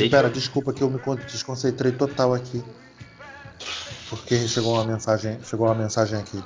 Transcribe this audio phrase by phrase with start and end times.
[0.00, 2.62] Deixa- pera, desculpa que eu me con- desconcentrei total aqui.
[4.08, 6.42] Porque chegou uma mensagem, chegou uma mensagem aqui.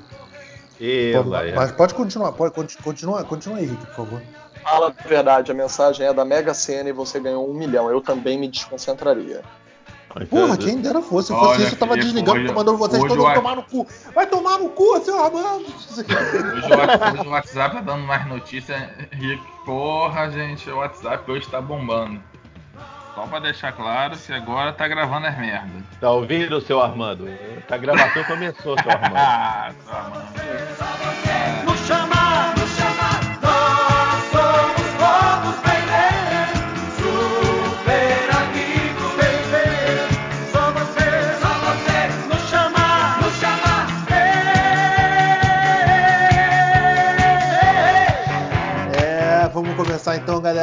[1.24, 1.54] Laia.
[1.54, 4.22] mas pode continuar, pode conti- continua, aí, Rick, por favor.
[4.62, 7.90] Fala a verdade, a mensagem é da Mega Sena e você ganhou um milhão.
[7.90, 9.42] Eu também me desconcentraria.
[10.30, 11.28] Porra, quem dera fosse.
[11.28, 13.62] Se fosse Olha, isso, eu tava desligando, hoje- mandando vocês todos eu acho- tomar no
[13.64, 13.86] cu.
[14.14, 15.64] Vai tomar no cu, seu Armando!
[15.66, 18.80] Hoje o, o WhatsApp tá dando mais notícias.
[19.10, 22.22] Rick, porra, gente, o WhatsApp hoje tá bombando.
[23.14, 25.82] Só pra deixar claro que agora tá gravando as merdas.
[26.00, 27.28] Tá ouvindo, seu Armando?
[27.70, 29.14] A gravação começou, seu Armando.
[29.16, 31.73] Ah, tá, mano.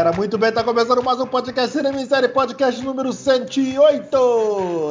[0.04, 0.18] Galera.
[0.18, 4.16] Muito bem, tá começando mais um podcast Cinema em Série, podcast número 108.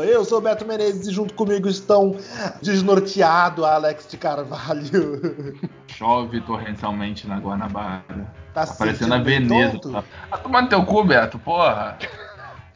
[0.05, 2.17] Eu sou o Beto Menezes e junto comigo estão
[2.62, 5.58] desnorteado Alex de Carvalho.
[5.89, 8.02] Chove torrencialmente na Guanabara.
[8.55, 9.78] Tá Tá parecendo a Veneza.
[9.80, 10.05] Tá...
[10.30, 11.98] Ah, tomando teu cu, Beto, porra.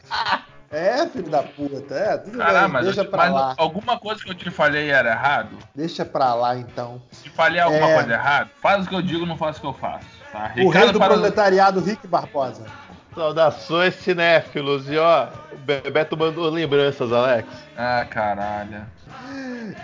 [0.71, 1.93] É, filho da puta.
[1.93, 3.55] É, tudo Caramba, bem, deixa eu pra mas lá.
[3.57, 5.55] alguma coisa que eu te falei era errado?
[5.73, 7.01] Deixa pra lá então.
[7.11, 7.93] Se falei alguma É.
[7.95, 10.05] coisa errada, faz o que eu digo, não faço o que eu faço.
[10.35, 10.53] Tá?
[10.57, 12.65] O rei do para proletariado, Rick Barbosa.
[13.15, 14.89] Saudações cinéfilos.
[14.89, 17.47] E ó, o Bebeto mandou lembranças, Alex.
[17.77, 18.85] Ah, caralho.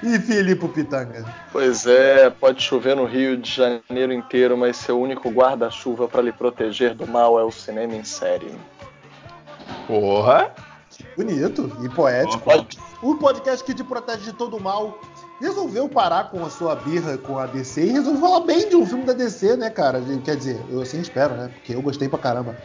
[0.04, 1.24] E Filipe Pitanga.
[1.54, 6.34] Pois é, pode chover no Rio de Janeiro inteiro, mas seu único guarda-chuva para lhe
[6.34, 8.54] proteger do mal é o cinema em série.
[9.88, 10.54] Porra.
[11.16, 12.44] Bonito e poético.
[13.02, 15.00] O podcast que te protege de todo mal
[15.42, 18.85] resolveu parar com a sua birra com a DC e resolveu falar bem de um
[18.85, 20.02] filme da DC, né, cara?
[20.24, 21.50] Quer dizer, eu assim espero, né?
[21.53, 22.56] Porque eu gostei pra caramba.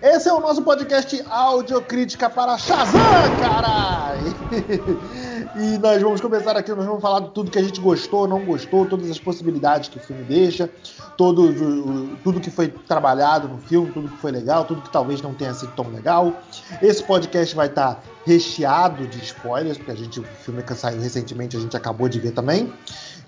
[0.00, 3.00] Esse é o nosso podcast Audiocrítica para Shazam,
[3.38, 4.32] caralho!
[5.56, 8.44] e nós vamos começar aqui, nós vamos falar de tudo que a gente gostou, não
[8.44, 10.70] gostou, todas as possibilidades que o filme deixa,
[11.16, 15.34] todo, tudo que foi trabalhado no filme, tudo que foi legal, tudo que talvez não
[15.34, 16.32] tenha sido tão legal.
[16.80, 21.56] Esse podcast vai estar recheado de spoilers, porque a gente, o filme que saiu recentemente
[21.56, 22.72] a gente acabou de ver também.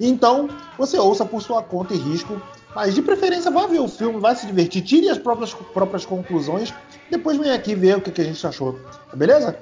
[0.01, 0.49] Então,
[0.79, 2.41] você ouça por sua conta e risco,
[2.75, 6.73] mas de preferência vá ver o filme, vai se divertir, tire as próprias, próprias conclusões,
[7.11, 8.79] depois vem aqui ver o que, que a gente achou,
[9.15, 9.57] beleza?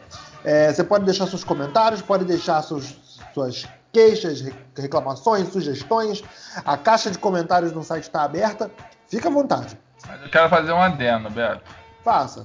[0.44, 2.96] É, você pode deixar seus comentários, pode deixar seus-
[3.32, 6.22] suas queixas, re- reclamações, sugestões.
[6.64, 8.70] A caixa de comentários no site está aberta,
[9.08, 11.62] fica à vontade, Mas eu quero fazer um adendo, Beto.
[12.04, 12.44] faça.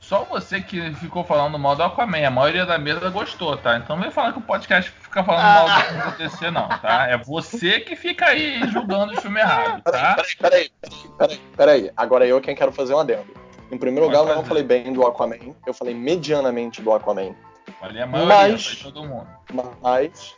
[0.00, 2.26] Só você que ficou falando mal do Aquaman.
[2.26, 3.76] A maioria da mesa gostou, tá?
[3.76, 7.06] Então não vem falar que o podcast fica falando mal do da DC, não, tá?
[7.06, 10.16] É você que fica aí julgando o filme errado, tá?
[10.16, 10.70] Peraí, peraí,
[11.16, 11.90] peraí, peraí.
[11.96, 13.26] Agora eu quem quero fazer um adendo.
[13.70, 17.34] Em primeiro lugar, eu não falei bem do Aquaman, eu falei medianamente do Aquaman.
[17.78, 19.26] Falei a maioria, Mas- todo mundo.
[19.80, 20.34] Mas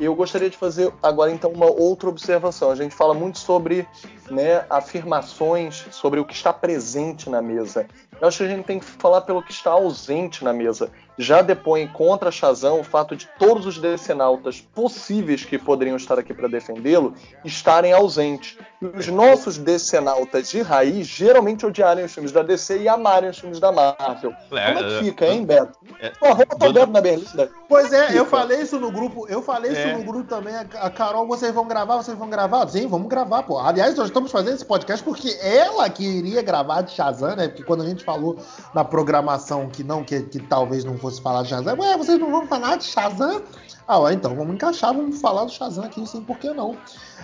[0.00, 2.70] eu gostaria de fazer agora então uma outra observação.
[2.70, 3.86] A gente fala muito sobre
[4.30, 7.86] né, afirmações sobre o que está presente na mesa.
[8.20, 10.90] Eu acho que a gente tem que falar pelo que está ausente na mesa.
[11.18, 16.32] Já depõe contra Shazam o fato de todos os decenautas possíveis que poderiam estar aqui
[16.32, 17.14] para defendê-lo
[17.44, 18.56] estarem ausentes.
[18.80, 23.38] E os nossos decenautas de raiz geralmente odiarem os filmes da DC e amarem os
[23.38, 24.32] filmes da Marvel.
[24.48, 25.78] Como é que fica, hein, Beto?
[26.00, 27.50] É, Pô, arruma teu Duda- dedo na berlinda.
[27.68, 29.74] Pois é, eu falei isso no grupo, eu falei É.
[29.88, 30.54] isso no grupo também.
[30.56, 32.66] A a Carol, vocês vão gravar, vocês vão gravar?
[32.68, 33.58] Sim, vamos gravar, pô.
[33.58, 37.48] Aliás, nós estamos fazendo esse podcast porque ela queria gravar de Shazam, né?
[37.48, 38.36] Porque quando a gente falou
[38.74, 42.30] na programação que não, que, que talvez não fosse falar de Shazam, ué, vocês não
[42.30, 43.42] vão falar de Shazam?
[43.86, 46.76] Ah, ué, então vamos encaixar, vamos falar do Shazam aqui, sim, por que não?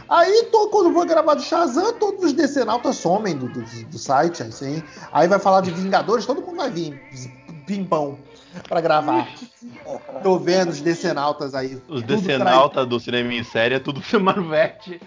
[0.08, 4.42] Aí, to- quando for gravar de Shazam, todos os decenautas somem do, do, do site,
[4.42, 4.82] assim.
[5.12, 7.00] Aí vai falar de Vingadores, todo mundo vai vir,
[7.66, 8.18] pimpão,
[8.68, 9.28] pra gravar.
[10.22, 11.80] Tô vendo os decenautas aí.
[11.88, 15.00] Os decenautas do cinema em série é tudo Marvete.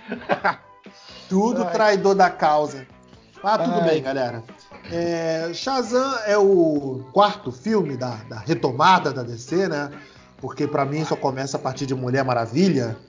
[1.27, 2.85] Tudo traidor da causa.
[3.43, 3.89] Ah, tudo Ai.
[3.89, 4.43] bem, galera.
[4.91, 9.89] É, Shazam é o quarto filme da, da retomada da DC, né?
[10.37, 12.97] Porque pra mim só começa a partir de Mulher Maravilha.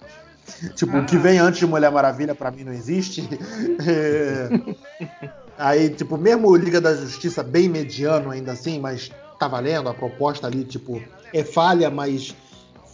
[0.75, 3.29] Tipo, o que vem antes de Mulher Maravilha pra mim não existe.
[3.87, 4.49] É,
[5.59, 9.95] Aí, tipo, mesmo o Liga da Justiça bem mediano ainda assim, mas tá valendo, a
[9.95, 11.01] proposta ali, tipo,
[11.33, 12.35] é falha, mas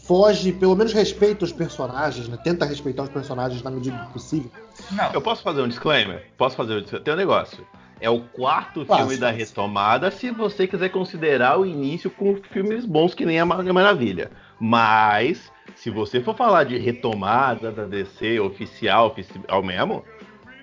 [0.04, 2.38] foge, pelo menos respeita os personagens, né?
[2.42, 4.50] Tenta respeitar os personagens na medida do possível.
[4.90, 6.26] Não, Eu posso fazer um disclaimer?
[6.36, 7.04] Posso fazer um disclaimer?
[7.04, 7.66] Tem um negócio.
[8.00, 9.00] É o quarto Faça.
[9.00, 13.46] filme da retomada, se você quiser considerar o início com filmes bons que nem a
[13.46, 14.30] Mar- Maravilha.
[14.60, 20.04] Mas, se você for falar de retomada da DC oficial, oficial mesmo,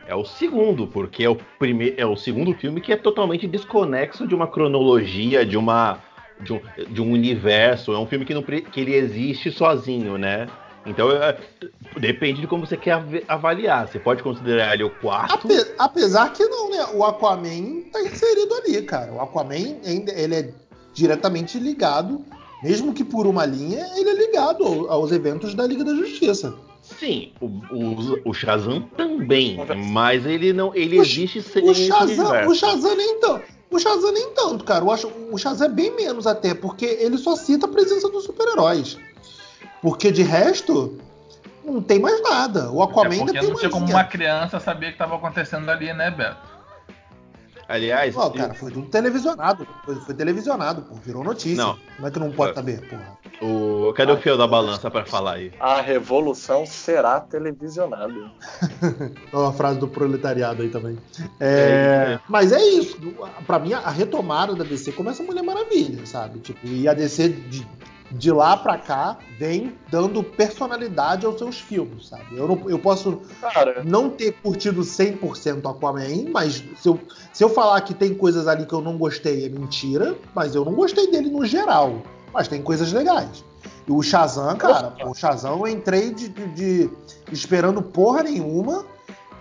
[0.08, 4.28] é o segundo, porque é o primeiro, é o segundo filme que é totalmente desconexo
[4.28, 6.00] de uma cronologia, de uma
[6.40, 7.94] de um, de um universo.
[7.94, 10.48] É um filme que não que ele existe sozinho, né?
[10.86, 11.38] Então é,
[12.00, 13.88] depende de como você quer av- avaliar.
[13.88, 15.34] Você pode considerar ele o quarto.
[15.34, 16.86] Ape- apesar que não, né?
[16.94, 19.12] O Aquaman tá inserido ali, cara.
[19.12, 20.54] O Aquaman ele é
[20.94, 22.24] diretamente ligado,
[22.62, 26.54] mesmo que por uma linha, ele é ligado ao- aos eventos da Liga da Justiça.
[26.82, 29.58] Sim, o, o, o Shazam também,
[29.92, 33.44] mas ele não, ele O- existe sem O Shazam, o Shazam nem tanto.
[33.72, 34.86] O Shazam nem tanto, cara.
[34.92, 39.00] Acho o Shazam é bem menos até, porque ele só cita a presença dos super-heróis.
[39.86, 40.98] Porque de resto,
[41.64, 42.72] não tem mais nada.
[42.72, 45.70] O Aquaman É ainda tem não tinha como uma criança saber o que estava acontecendo
[45.70, 46.56] ali, né, Beto?
[47.68, 49.68] Aliás, Não, cara, foi tudo televisionado.
[49.86, 50.96] Foi, foi televisionado, pô.
[50.96, 51.64] Virou notícia.
[51.64, 51.78] Não.
[51.98, 52.56] Como é que não pode É.
[52.56, 53.16] saber, porra?
[53.44, 55.52] o, cadê o fio da balança pra falar aí?
[55.60, 58.32] A revolução será televisionada.
[59.32, 60.98] Olha a frase do proletariado aí também.
[61.40, 62.98] É, mas é isso.
[63.46, 66.40] Pra mim, a retomada da DC começa a Mulher Maravilha, sabe?
[66.40, 67.68] Tipo, e a DC de,
[68.12, 72.24] de lá pra cá vem dando personalidade aos seus filmes, sabe?
[72.38, 77.00] Eu, não- eu posso Cara, não ter curtido 100% Aquaman, mas se eu,
[77.34, 80.64] se eu falar que tem coisas ali que eu não gostei, é mentira, mas eu
[80.64, 82.02] não gostei dele no geral.
[82.34, 83.44] Mas tem coisas legais.
[83.88, 86.90] E o Shazam, cara, o Shazam eu entrei de, de- de-
[87.32, 88.86] esperando porra nenhuma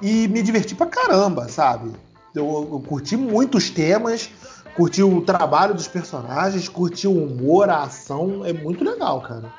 [0.00, 1.90] e me diverti pra caramba, sabe?
[2.34, 4.30] Eu, eu curti muito os temas,
[4.74, 9.52] curti o trabalho dos personagens, curti o humor, a ação, é muito legal, cara.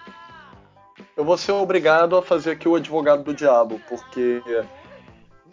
[1.15, 4.41] eu vou ser obrigado a fazer aqui o advogado do diabo, porque,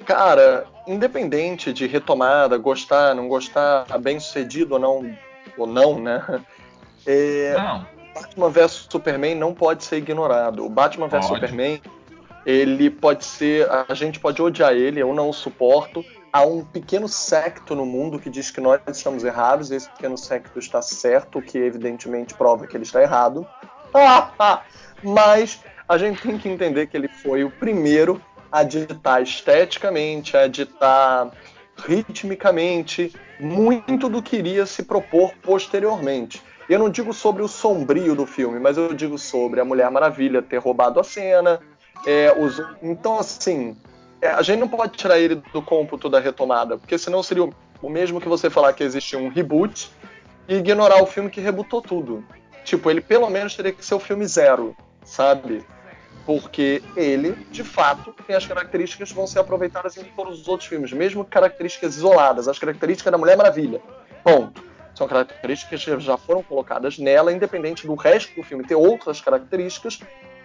[0.04, 5.16] cara, independente de retomada, gostar, não gostar, bem sucedido ou não,
[5.56, 6.22] ou não, né?
[7.06, 7.86] É, Não.
[8.14, 10.64] Batman vs Superman não pode ser ignorado.
[10.64, 11.26] O Batman vs.
[11.26, 11.80] Superman,
[12.44, 13.68] ele pode ser.
[13.88, 16.04] A gente pode odiar ele, eu não o suporto.
[16.32, 20.16] Há um pequeno secto no mundo que diz que nós estamos errados, e esse pequeno
[20.16, 23.46] secto está certo, o que evidentemente prova que ele está errado.
[25.02, 30.46] Mas a gente tem que entender que ele foi o primeiro a ditar esteticamente, a
[30.46, 31.30] ditar
[31.86, 36.42] ritmicamente muito do que iria se propor posteriormente.
[36.68, 40.40] Eu não digo sobre o sombrio do filme, mas eu digo sobre a Mulher Maravilha
[40.40, 41.60] ter roubado a cena.
[42.06, 43.76] é, os- Então, assim,
[44.22, 47.90] é, a gente não pode tirar ele do cômputo da retomada, porque senão seria o-
[47.90, 49.90] mesmo que você falar que existe um reboot
[50.48, 52.24] e ignorar o filme que rebutou tudo.
[52.64, 55.64] Tipo, ele pelo menos teria que ser o filme zero, sabe?
[56.24, 60.68] Porque ele, de fato, tem as características que vão ser aproveitadas em todos os outros
[60.68, 63.82] filmes, mesmo características isoladas, as características da Mulher Maravilha.
[64.22, 64.62] Ponto.
[64.94, 69.98] São características que já foram colocadas nela, independente do resto do filme ter outras características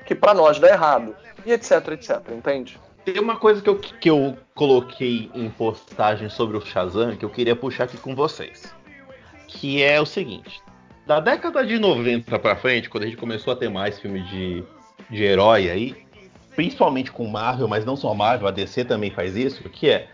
[0.04, 1.16] que pra nós dá errado.
[1.46, 2.80] E etc, etc, entende?
[3.08, 7.30] Tem uma coisa que eu, que eu coloquei em postagem sobre o Shazam que eu
[7.30, 8.76] queria puxar aqui com vocês.
[9.48, 10.62] Que é o seguinte:
[11.06, 14.62] da década de 90 pra frente, quando a gente começou a ter mais filme de,
[15.10, 15.96] de herói aí,
[16.54, 20.10] principalmente com Marvel, mas não só Marvel, a DC também faz isso, que é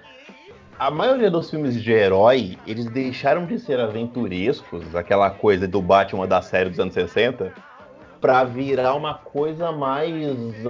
[0.77, 6.27] a maioria dos filmes de herói, eles deixaram de ser aventurescos, aquela coisa do Batman
[6.27, 7.51] da série dos anos 60,
[8.23, 10.15] pra virar uma coisa mais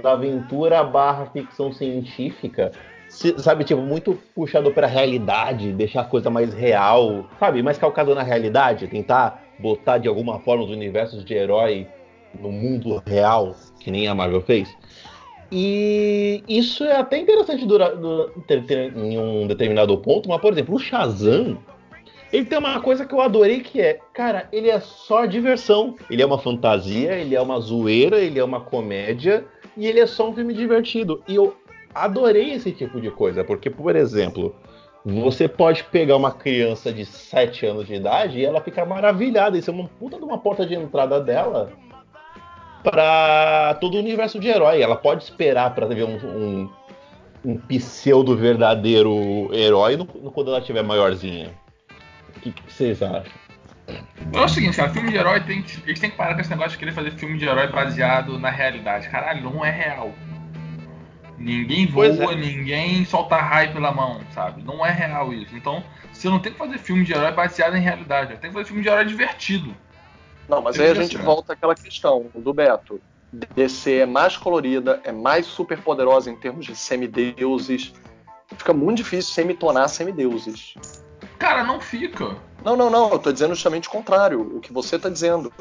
[0.02, 2.72] aventura barra ficção científica.
[3.06, 8.12] Se- sabe, tipo, muito puxado pra realidade, deixar a coisa mais real, sabe, mais calcado
[8.12, 11.86] na realidade, tentar botar de alguma forma os universos de herói
[12.36, 14.76] no mundo real, que nem a Marvel fez.
[15.52, 17.64] E isso é até interessante
[18.48, 21.56] ter- ter- em um determinado ponto, mas, por exemplo, o Shazam,
[22.36, 25.94] ele tem uma coisa que eu adorei que é, cara, ele é só diversão.
[26.10, 29.44] Ele é uma fantasia, ele é uma zoeira, ele é uma comédia
[29.76, 31.22] e ele é só um filme divertido.
[31.28, 31.56] E eu
[31.94, 34.54] adorei esse tipo de coisa, porque, por exemplo,
[35.04, 39.56] você pode pegar uma criança de 7 anos de idade e ela ficar maravilhada.
[39.56, 41.70] Isso é uma puta de uma porta de entrada dela
[42.82, 44.82] para todo o universo de herói.
[44.82, 46.70] Ela pode esperar para ver um, um,
[47.44, 51.50] um pseudo verdadeiro herói no- no- quando ela tiver maiorzinha.
[52.36, 53.32] O que, que vocês acham?
[54.32, 56.50] É o seguinte, cara, filme de herói tem que, eles têm que parar com esse
[56.50, 59.08] negócio de querer fazer filme de herói baseado na realidade.
[59.08, 60.12] Caralho, não é real.
[61.38, 62.34] Ninguém voa, é.
[62.34, 64.62] ninguém solta raio pela mão, sabe?
[64.62, 65.54] Não é real isso.
[65.54, 68.36] Então, você não tem que fazer filme de herói baseado em realidade.
[68.38, 69.74] Tem que fazer filme de herói divertido.
[70.48, 71.22] Não, mas Tem aí a gente ser.
[71.22, 73.00] volta àquela questão do Beto.
[73.54, 77.92] DC é mais colorida, é mais super poderosa em termos de semideuses.
[78.56, 80.74] Fica muito difícil semitonar semideuses.
[81.38, 82.36] Cara, não fica.
[82.64, 85.52] Não, não, não, eu tô dizendo justamente o contrário, o que você tá dizendo.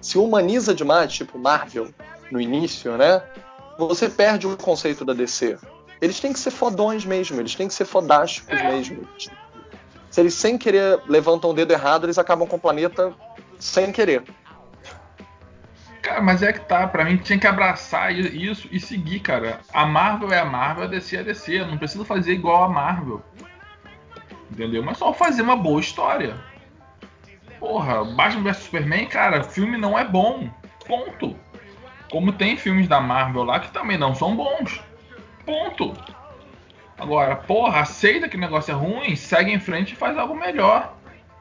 [0.00, 1.92] Se humaniza demais, tipo Marvel,
[2.30, 3.22] no início, né?
[3.78, 5.58] Você perde o conceito da DC.
[6.00, 9.08] eles têm que ser fodões mesmo, eles têm que ser fodásticos mesmo.
[10.10, 13.12] Se eles sem querer levantam o dedo errado, eles acabam com o planeta
[13.58, 14.22] sem querer.
[16.02, 19.60] Cara, mas é que tá, pra mim tinha que abraçar isso e seguir, cara.
[19.72, 21.60] A Marvel é a Marvel, a DC é a DC.
[21.60, 23.22] Eu não preciso fazer igual a Marvel.
[24.52, 24.82] Entendeu?
[24.82, 26.36] Mas só fazer uma boa história.
[27.58, 30.50] Porra, Batman vs Superman, cara, filme não é bom.
[30.86, 31.34] Ponto.
[32.10, 34.82] Como tem filmes da Marvel lá que também não são bons.
[35.46, 35.94] Ponto.
[36.98, 40.94] Agora, porra, aceita que o negócio é ruim, segue em frente e faz algo melhor.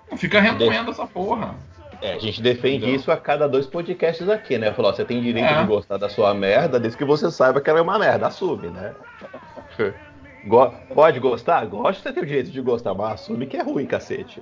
[0.10, 1.53] Não fica remoendo essa porra.
[2.01, 2.96] É, a gente defende Entendeu?
[2.96, 4.72] isso a cada dois podcasts aqui, né?
[4.74, 5.62] Falou, ó, você tem direito É.
[5.62, 8.70] de gostar da sua merda, desde que você saiba que ela é uma merda, assume,
[8.70, 8.96] né?
[10.45, 11.65] Go- pode gostar?
[11.65, 14.41] Gosta, você tem o direito de gostar, mas assume que é ruim, cacete.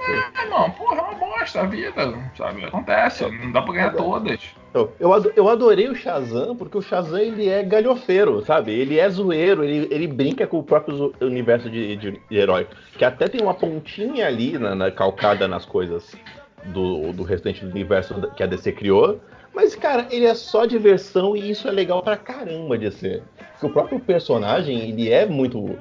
[0.00, 2.64] É, irmão, porra, é uma bosta a vida, sabe?
[2.64, 4.40] Acontece, não dá pra ganhar todas.
[4.74, 4.92] Eu,
[5.34, 8.70] eu adorei o Shazam, porque o Shazam ele é galhofeiro, sabe?
[8.72, 12.66] Ele é zoeiro, ele, ele brinca com o próprio universo de, de- de herói.
[12.96, 16.14] Que até tem uma pontinha ali na, na- calcada nas coisas
[16.66, 19.18] do, do restante do universo que a DC criou.
[19.54, 23.22] Mas, cara, ele é só diversão e isso é legal pra caramba de ser.
[23.52, 25.76] Porque o próprio personagem, ele é muito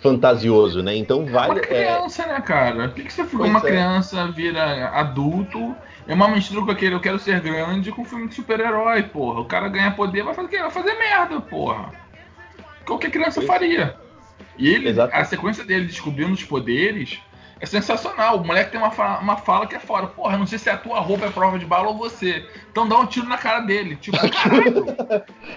[0.00, 0.96] fantasioso, né?
[0.96, 1.60] Então Uma vale.
[1.60, 2.88] é, criança, né, cara?
[2.88, 3.62] Por que, que você fica Pois uma é.
[3.62, 5.76] criança, vira adulto?
[6.08, 9.40] É uma mistura com aquele eu quero ser grande com filme de super-herói, porra.
[9.40, 10.58] O cara ganha poder, vai fazer o quê?
[10.58, 11.90] Vai fazer merda, porra.
[12.84, 13.94] Qualquer criança Pois- faria.
[14.58, 15.14] E ele, Exato.
[15.14, 17.20] a sequência dele descobrindo os poderes
[17.62, 18.38] é sensacional.
[18.38, 20.08] O moleque tem uma, fa- uma fala que é fora.
[20.08, 22.44] Porra, não sei se a tua roupa é prova de bala ou você.
[22.70, 23.94] Então dá um tiro na cara dele.
[23.96, 24.84] Tipo, caralho.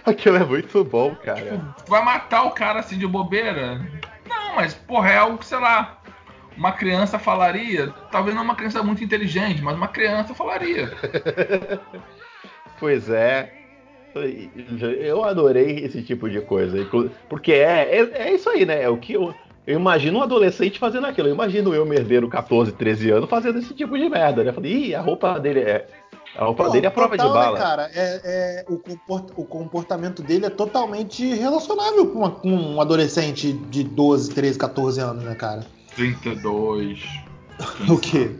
[0.05, 1.59] Aquilo é muito bom, cara.
[1.83, 3.81] Tu vai matar o cara assim de bobeira?
[4.29, 5.99] Não, mas porra, é algo que, sei lá,
[6.55, 7.91] uma criança falaria.
[8.11, 10.91] Talvez não uma criança muito inteligente, mas uma criança falaria.
[12.79, 13.53] Pois é.
[14.99, 16.77] Eu adorei esse tipo de coisa.
[17.29, 18.81] Porque é, é, é isso aí, né?
[18.81, 19.33] É o que eu,
[19.67, 21.27] eu imagino um adolescente fazendo aquilo.
[21.29, 24.49] Eu imagino eu, merdeiro, 14, 13 anos, fazendo esse tipo de merda, né?
[24.49, 25.87] Eu falei, ih, a roupa dele é.
[26.37, 27.57] A roupa Pô, dele é a prova total, de né, bala.
[27.57, 27.89] cara?
[27.95, 33.53] É, é- o, comport- o comportamento dele é totalmente relacionável com, uma- com um adolescente
[33.53, 35.65] de 12, 13, 14 anos, né, cara?
[35.95, 36.99] 32.
[37.89, 38.31] O quê?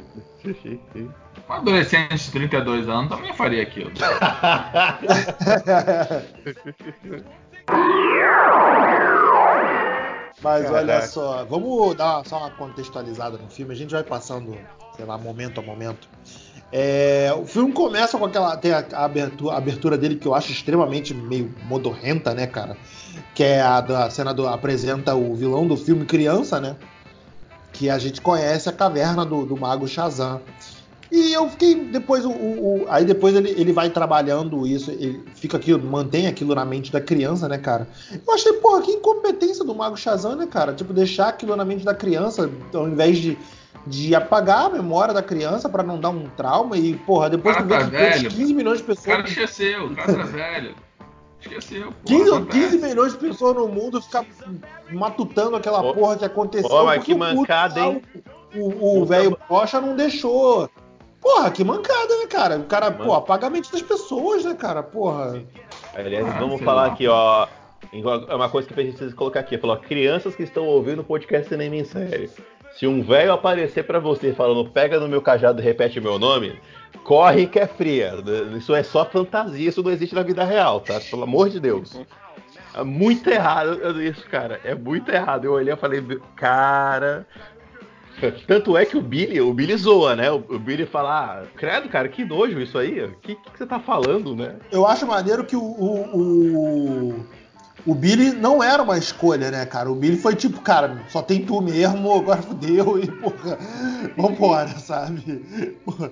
[1.49, 3.91] Um adolescente de 32 anos também faria aquilo.
[10.41, 11.07] Mas olha Caraca.
[11.07, 13.73] só, vamos dar só uma contextualizada no filme.
[13.73, 14.55] A gente vai passando,
[14.95, 16.07] sei lá, momento a momento.
[16.71, 18.57] É, o filme começa com aquela.
[18.57, 22.75] Tem a, a abertura, a abertura dele que eu acho extremamente meio modorrenta, né, cara?
[23.33, 24.47] Que é a da cena do.
[24.47, 26.75] apresenta o vilão do filme Criança, né?
[27.71, 30.41] Que a gente conhece a caverna do, do Mago Shazam.
[31.11, 31.75] E eu fiquei.
[31.75, 32.31] Depois o.
[32.31, 36.91] o- aí depois ele, ele vai trabalhando isso, ele fica aquilo, mantém aquilo na mente
[36.91, 37.87] da criança, né, cara?
[38.27, 40.73] Eu achei, porra, que incompetência do Mago Shazam, né, cara?
[40.73, 43.37] Tipo, deixar aquilo na mente da criança, ao invés de,
[43.85, 47.65] de apagar a memória da criança pra não dar um trauma e, porra, depois Cara
[47.67, 48.29] tu vê tá que velho.
[48.31, 49.29] 15 milhões de O cara pessoas.
[49.29, 50.75] esqueceu, o cara tá velho.
[51.39, 51.83] Esqueceu.
[51.83, 52.59] porra, 15, ou acontece.
[52.59, 54.25] 15 milhões de pessoas no mundo ficar
[54.91, 56.67] matutando aquela porra que aconteceu.
[56.69, 58.01] porque que mancada, hein?
[58.55, 60.69] O o velho Rocha não deixou.
[61.25, 62.57] Porra, que mancada, né, cara?
[62.57, 63.03] O cara, Mano.
[63.05, 64.83] pô, apaga a mente das pessoas, né, cara?
[64.83, 65.41] Porra.
[65.95, 66.93] Aliás, Ah, vamos falar lá.
[66.93, 67.47] aqui, ó.
[67.91, 69.57] É uma coisa que precisa colocar aqui.
[69.57, 72.29] Falou, crianças que estão ouvindo o podcast Cinema em Série.
[72.75, 76.59] Se um velho aparecer pra você falando, pega no meu cajado e repete meu nome,
[77.03, 78.13] corre que é fria.
[78.55, 80.99] Isso é só fantasia, isso não existe na vida real, tá?
[81.09, 81.99] Pelo amor de Deus.
[82.75, 84.59] É muito errado isso, cara.
[84.63, 85.45] É muito errado.
[85.45, 86.03] Eu olhei e falei,
[86.35, 87.25] cara.
[88.47, 90.31] Tanto é que o Billy, o Billy zoa, né?
[90.31, 93.03] O, Billy fala, ah, credo, cara, que nojo isso aí.
[93.03, 94.55] O que, que você tá falando, né?
[94.71, 96.17] Eu acho maneiro que o, o,
[97.15, 97.25] o,
[97.85, 99.89] o Billy não era uma escolha, né, cara?
[99.91, 103.57] O Billy foi tipo, cara, só tem tu mesmo, agora fudeu e, porra,
[104.17, 105.75] vambora, sabe?
[105.83, 106.11] Porra.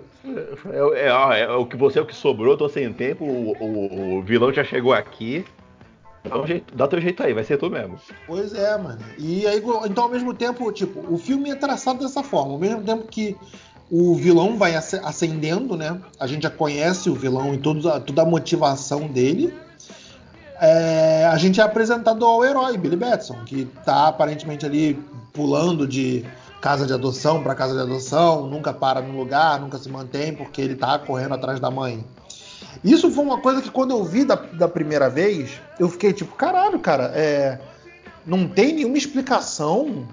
[0.72, 3.52] É, é, ó, é o que você é o que sobrou, tô sem tempo, o,
[3.60, 5.44] o- o vilão já chegou aqui.
[6.24, 8.00] Dá, um jeito, dá teu jeito aí, vai ser tu mesmo.
[8.26, 9.00] Pois é, mano.
[9.18, 12.54] E aí, então, ao mesmo tempo, tipo, o filme é traçado dessa forma.
[12.54, 13.36] Ao mesmo tempo que
[13.92, 16.00] o vilão vai ascendendo, né?
[16.20, 19.54] A gente já conhece o vilão e toda, toda a motivação dele.
[20.60, 24.98] É, a gente é apresentado ao herói, Billy Batson, que tá aparentemente ali
[25.34, 26.26] pulando de
[26.62, 30.62] casa de adoção para casa de adoção, nunca para no lugar, nunca se mantém porque
[30.62, 32.06] ele tá correndo atrás da mãe.
[32.84, 36.36] Isso foi uma coisa que quando eu vi da, da primeira vez, eu fiquei tipo,
[36.36, 37.60] caralho, cara, é,
[38.26, 40.06] não tem nenhuma explicação.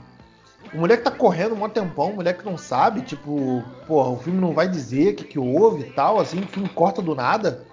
[0.73, 4.53] O moleque tá correndo um tempão, o moleque não sabe, tipo, porra, o filme não
[4.53, 7.65] vai dizer o que, que houve e tal, assim, o filme corta do nada.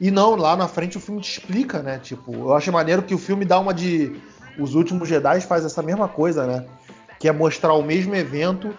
[0.00, 2.00] E não, lá na frente o filme te explica, né?
[2.00, 4.20] Tipo, eu acho maneiro que o filme dá uma de.
[4.58, 6.66] Os últimos Jedi faz essa mesma coisa, né?
[7.20, 8.76] Que é mostrar o mesmo evento,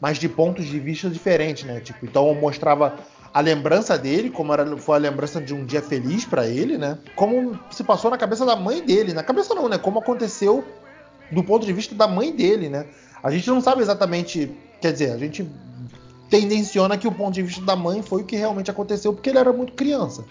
[0.00, 1.78] mas de pontos de vista diferentes, né?
[1.78, 2.96] Tipo, então mostrava
[3.36, 6.96] a lembrança dele, como era, foi a lembrança de um dia feliz pra ele, né?
[7.14, 9.12] Como se passou na cabeça da mãe dele.
[9.12, 9.76] Na cabeça não, né?
[9.76, 10.64] Como aconteceu
[11.30, 12.86] do ponto de vista da mãe dele, né?
[13.22, 14.50] A gente não sabe exatamente.
[14.80, 15.46] Quer dizer, a gente
[16.30, 19.38] tendenciona que o ponto de vista da mãe foi o que realmente aconteceu, porque ele
[19.38, 20.24] era muito criança.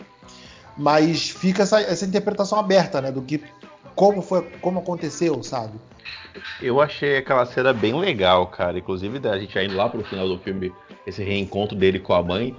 [0.76, 3.12] Mas fica essa, essa interpretação aberta, né?
[3.12, 3.40] Do que.
[3.94, 5.80] Como foi, como aconteceu, sabe?
[6.60, 8.80] Eu achei aquela cena bem legal, cara.
[8.80, 10.74] Inclusive, da gente indo lá pro final do filme,
[11.06, 12.56] esse reencontro dele com a mãe.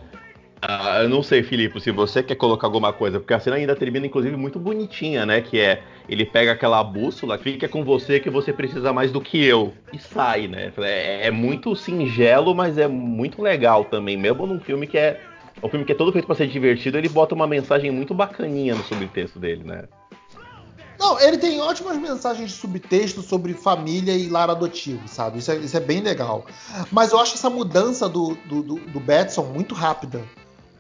[0.61, 3.77] Ah, eu não sei, Filipe, se você quer colocar alguma coisa, porque a cena ainda
[3.77, 5.41] termina, inclusive, muito bonitinha, né?
[5.41, 9.43] Que é ele pega aquela bússola, fica com você que você precisa mais do que
[9.45, 9.75] eu.
[9.93, 10.73] E sai, né?
[10.79, 15.21] É, é muito singelo, mas é muito legal também, mesmo num filme que é.
[15.63, 18.75] Um filme que é todo feito para ser divertido, ele bota uma mensagem muito bacaninha
[18.75, 19.85] no subtexto dele, né?
[20.99, 25.39] Não, ele tem ótimas mensagens de subtexto sobre família e lar adotivo, sabe?
[25.39, 26.47] Isso é, isso é bem legal.
[26.91, 30.23] Mas eu acho essa mudança do, do, do, do Batson muito rápida.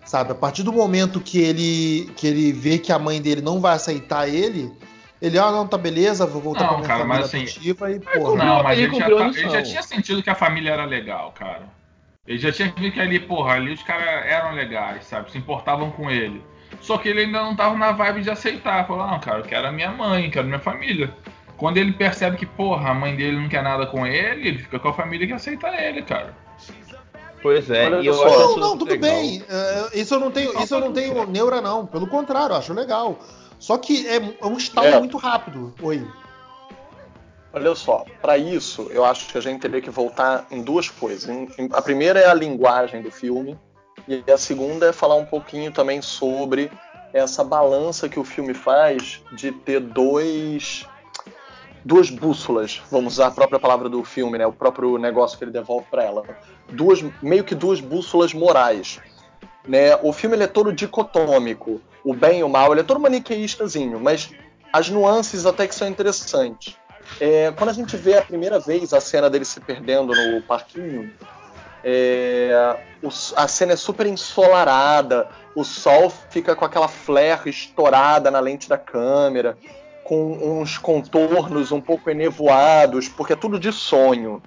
[0.06, 0.32] Sabe?
[0.32, 3.74] A partir do momento que ele, que ele vê que a mãe dele não vai
[3.74, 4.72] aceitar ele,
[5.20, 7.90] ele, ah, não, tá beleza, vou voltar Não, pra minha cara, família mas assim, adotiva
[7.90, 8.36] e, mas pô.
[8.36, 11.32] Não, mas ele ele, já, tá- ele já tinha sentido que a família era legal,
[11.32, 11.68] cara.
[12.26, 15.30] Ele já tinha visto que ali, porra, ali os caras eram legais, sabe?
[15.30, 16.42] Se importavam com ele.
[16.80, 18.86] Só que ele ainda não tava na vibe de aceitar.
[18.86, 21.12] Falar, não, cara, eu quero a minha mãe, quero a minha família.
[21.56, 24.78] Quando ele percebe que, porra, a mãe dele não quer nada com ele, ele fica
[24.78, 26.34] com a família que aceita ele, cara.
[27.42, 28.26] Pois é, Olha e eu só.
[28.26, 29.10] acho Não, isso não, tudo legal.
[29.10, 29.44] bem.
[29.48, 31.86] É, isso eu não tenho, isso eu não tenho neura, não.
[31.86, 33.18] Pelo contrário, eu acho legal.
[33.58, 34.98] Só que é, é um estalo É.
[34.98, 35.72] muito rápido.
[35.82, 36.06] Oi.
[37.52, 41.28] Olha só, para isso eu acho que a gente teria que voltar em duas coisas.
[41.28, 43.58] Em- em- a primeira é a linguagem do filme
[44.06, 46.70] e a segunda é falar um pouquinho também sobre
[47.14, 50.86] essa balança que o filme faz de ter dois
[51.86, 55.52] duas bússolas, vamos usar a própria palavra do filme, né, o próprio negócio que ele
[55.52, 56.24] devolve para ela.
[56.68, 58.98] Duas meio que duas bússolas morais.
[59.66, 59.94] Né?
[60.02, 64.00] O filme ele é todo dicotômico, o bem e o mal, ele é todo maniqueistazinho,
[64.00, 64.30] mas
[64.72, 66.74] as nuances até que são interessantes.
[67.20, 71.12] É, quando a gente vê a primeira vez a cena dele se perdendo no parquinho,
[71.84, 78.40] é, o- a cena é super ensolarada, o sol fica com aquela flare estourada na
[78.40, 79.56] lente da câmera,
[80.06, 84.40] com uns contornos um pouco enevoados, porque é tudo de sonho.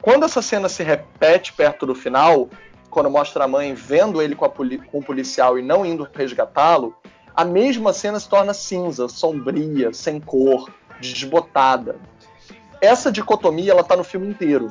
[0.00, 2.48] Quando essa cena se repete perto do final,
[2.88, 6.94] quando mostra a mãe vendo ele com, com o policial e não indo resgatá-lo,
[7.34, 11.96] a mesma cena se torna cinza, sombria, sem cor, desbotada.
[12.80, 14.68] Essa dicotomia ela tá no filme inteiro.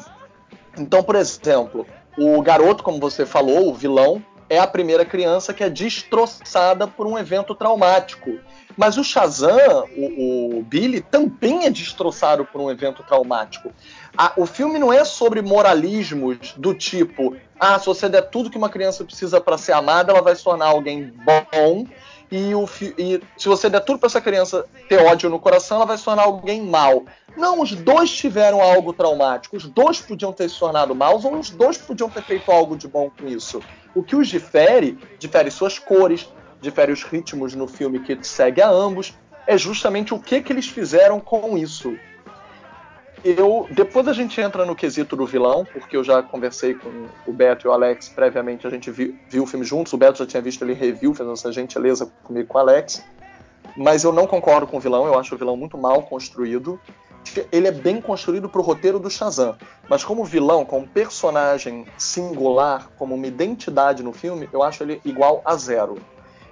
[0.77, 1.85] Então, por exemplo,
[2.17, 7.07] o garoto, como você falou, o vilão, é a primeira criança que é destroçada por
[7.07, 8.39] um evento traumático.
[8.75, 13.71] Mas o Shazam, o, o Billy, também é destroçado por um evento traumático.
[14.17, 18.57] A- o filme não é sobre moralismos do tipo: ah, se você der tudo que
[18.57, 21.85] uma criança precisa para ser amada, ela vai se tornar alguém bom.
[22.35, 22.67] E, o
[22.97, 26.03] e se você der tudo para essa criança ter ódio no coração, ela vai se
[26.03, 27.05] tornar alguém mal.
[27.37, 29.55] Não, os dois tiveram algo traumático.
[29.55, 32.87] Os dois podiam ter se tornado maus, ou os dois podiam ter feito algo de
[32.87, 33.61] bom com isso.
[33.93, 36.27] O que os difere, difere suas cores,
[36.59, 39.13] difere os ritmos no filme que segue a ambos,
[39.45, 41.95] é justamente o que, que eles fizeram com isso.
[43.23, 47.31] Eu, depois a gente entra no quesito do vilão, porque eu já conversei com o
[47.31, 50.25] Beto e o Alex previamente, a gente viu, viu o filme juntos, o Beto já
[50.25, 53.01] tinha visto ele review, fez essa gentileza comigo com o Alex.
[53.77, 56.77] Mas eu não concordo com o vilão, eu acho o vilão muito mal construído.
[57.49, 59.55] Ele é bem construído pro roteiro do Shazam,
[59.87, 65.41] mas como vilão, como personagem singular, como uma identidade no filme, eu acho ele igual
[65.45, 65.95] a zero.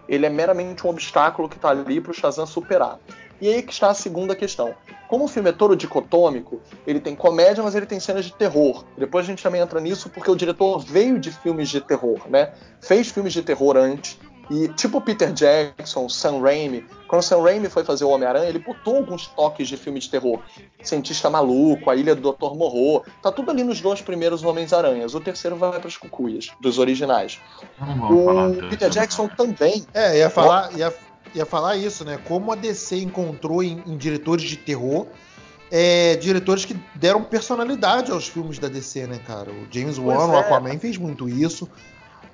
[0.07, 2.97] Ele é meramente um obstáculo que tá ali pro Shazam superar.
[3.41, 4.75] E aí que está a segunda questão.
[5.07, 8.85] Como o filme é todo dicotômico, ele tem comédia, mas ele tem cenas de terror.
[8.97, 12.53] Depois a gente também entra nisso porque o diretor veio de filmes de terror, né?
[12.79, 14.17] Fez filmes de terror antes.
[14.49, 18.97] E tipo Peter Jackson, Sam Raimi, quando Sam Raimi foi fazer o Homem-Aranha, ele botou
[18.97, 20.41] alguns toques de filme de terror.
[20.83, 22.53] Cientista Maluco, A Ilha do Dr.
[22.55, 25.15] Morro, tá tudo ali nos dois primeiros Homens-Aranhas.
[25.15, 27.39] O terceiro vai para as cucuias, dos originais.
[27.79, 28.89] O Peter.
[28.89, 30.93] Jackson também É, ia falar, ia,
[31.33, 32.19] ia falar isso, né?
[32.27, 35.07] Como a DC encontrou em, em diretores de terror
[35.73, 39.49] é, diretores que deram personalidade aos filmes da DC, né, cara?
[39.51, 40.39] O James Wan, o é.
[40.39, 41.69] Aquaman, fez muito isso.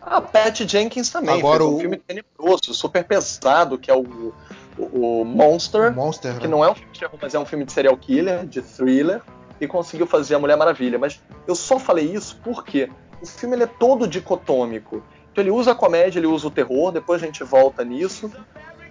[0.01, 3.99] A Pat Jenkins também Agora fez um o- filme tenebroso, super pesado, que é o,
[4.01, 4.33] o,
[4.81, 6.39] o O Monster, Monster, né?
[6.39, 8.61] que não é um filme de terror, mas é um filme de serial killer, de
[8.61, 9.21] thriller,
[9.61, 10.97] e conseguiu fazer a Mulher Maravilha.
[10.97, 12.89] Mas eu só falei isso porque
[13.21, 15.03] o filme ele é todo dicotômico.
[15.35, 18.31] Ele usa a comédia, ele usa o terror, depois a gente volta nisso.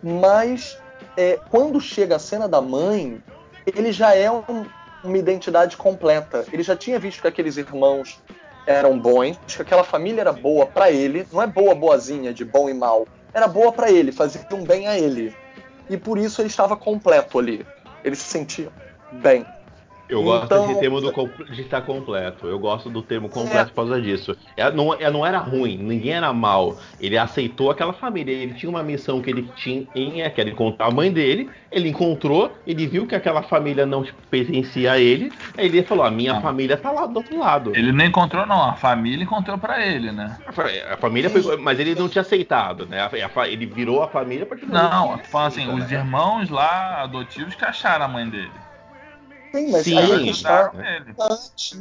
[0.02, 0.78] Mas
[1.16, 3.22] é, quando chega a cena da mãe,
[3.66, 4.66] ele já é um-
[5.02, 6.44] uma identidade completa.
[6.52, 8.20] Ele já tinha visto que aqueles irmãos
[8.66, 11.26] eram bons, que aquela família era boa pra ele.
[11.32, 13.06] Não é boa boazinha de bom e mal.
[13.32, 15.34] Era boa pra ele, fazia um bem a ele.
[15.88, 17.64] E por isso ele estava completo ali.
[18.02, 18.68] Ele se sentia
[19.12, 19.46] bem.
[20.08, 22.46] Eu gosto Então- desse termo do com- de estar completo.
[22.46, 24.36] Eu gosto do termo completo por causa disso.
[24.56, 26.76] É, não, é, não era ruim, ninguém era mal.
[27.00, 28.32] Ele aceitou aquela família.
[28.32, 31.50] Ele tinha uma missão que ele tinha, que era encontrar a mãe dele.
[31.72, 35.32] Ele encontrou, ele viu que aquela família não pertencia a ele.
[35.58, 36.40] Aí ele falou: A minha Ah.
[36.40, 37.72] família tá lá do outro lado.
[37.74, 38.62] Ele não encontrou, não.
[38.62, 40.36] A família encontrou pra ele, né?
[40.46, 43.00] A fa- A família mas ele não tinha aceitado, né?
[43.00, 45.98] A- a fa- Ele virou a família a partir do Não, assim, os né?
[45.98, 48.50] irmãos lá adotivos que acharam a mãe dele.
[49.56, 50.72] Sim, mas Sim, aí é está.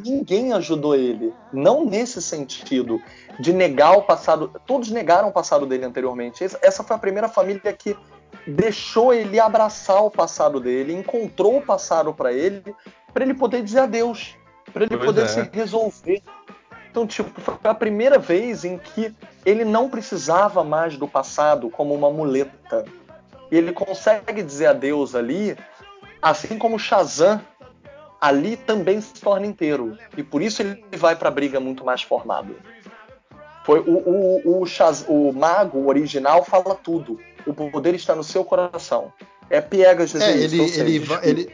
[0.03, 1.33] Ninguém ajudou ele.
[1.51, 3.01] Não nesse sentido
[3.39, 4.51] de negar o passado.
[4.65, 6.43] Todos negaram o passado dele anteriormente.
[6.43, 7.95] Essa- foi a primeira família que
[8.47, 12.63] deixou ele abraçar o passado dele, encontrou o passado pra ele,
[13.13, 14.35] pra ele poder dizer adeus,
[14.73, 15.27] Pra ele Pois poder é.
[15.27, 16.21] se resolver.
[16.91, 19.13] Então, tipo, foi a primeira vez em que
[19.45, 22.83] ele não precisava mais do passado como uma muleta.
[23.51, 25.55] E ele consegue dizer adeus ali,
[26.21, 27.39] assim como Shazam
[28.27, 29.97] ali também se torna inteiro.
[30.17, 32.55] E por isso ele vai pra briga muito mais formado.
[33.65, 33.91] Foi o,
[34.45, 37.19] o, o, Shaz- o mago original fala tudo.
[37.45, 39.11] O poder está no seu coração.
[39.49, 41.53] É piegas É, ele, ele, vai- ele,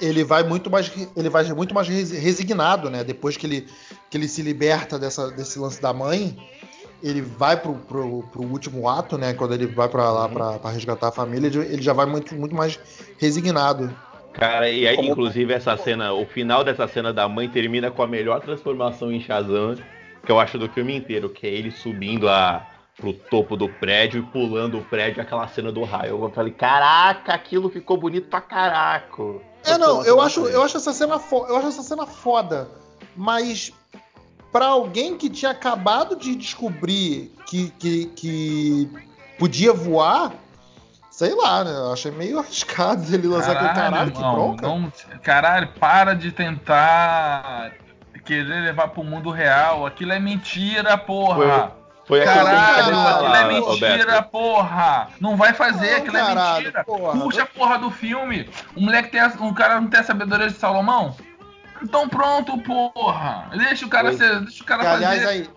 [0.00, 3.02] ele, vai muito mais ele vai muito mais res- resignado, né?
[3.04, 3.68] Depois que ele,
[4.08, 6.36] que ele se liberta dessa, desse lance da mãe,
[7.02, 9.32] ele vai pro, pro, pro último ato, né?
[9.34, 10.58] Quando ele vai pra lá Uhum.
[10.58, 12.78] pra resgatar a família, ele ele já vai muito, muito mais
[13.18, 13.94] resignado.
[14.32, 18.02] Cara, e aí, Como- inclusive essa cena, o final dessa cena da mãe termina com
[18.02, 19.76] a melhor transformação em Shazam
[20.24, 22.66] que eu acho do filme inteiro, que é ele subindo a,
[22.96, 26.22] pro topo do prédio e pulando o prédio, aquela cena do raio.
[26.22, 29.22] Eu falei, caraca, aquilo ficou bonito pra caraca.
[29.64, 32.68] É, não, eu acho, eu acho essa cena fo- eu acho essa cena foda,
[33.16, 33.72] mas
[34.52, 38.90] pra alguém que tinha acabado de descobrir que, que, que
[39.38, 40.34] podia voar,
[41.26, 41.70] sei lá, né?
[41.70, 44.66] Eu achei meio arriscado ele lançar aquele caralho, que bronca.
[44.66, 47.72] não- caralho, para de tentar
[48.24, 49.84] querer levar pro mundo real.
[49.86, 51.72] Aquilo é mentira, porra.
[52.06, 54.30] Foi aquilo que a gente Caralho, aquilo é mentira, Roberto.
[54.30, 55.08] porra!
[55.20, 56.84] Não vai fazer, Não, aquilo é caralho, mentira.
[56.84, 57.12] porra.
[57.20, 58.48] Puxa a porra do filme.
[58.74, 61.14] O moleque tem a, o cara não tem a sabedoria de Salomão?
[61.82, 63.48] Então pronto, porra.
[63.56, 65.28] Deixa o cara ser, deixa o cara Que, aliás, fazer.
[65.32, 65.50] aí,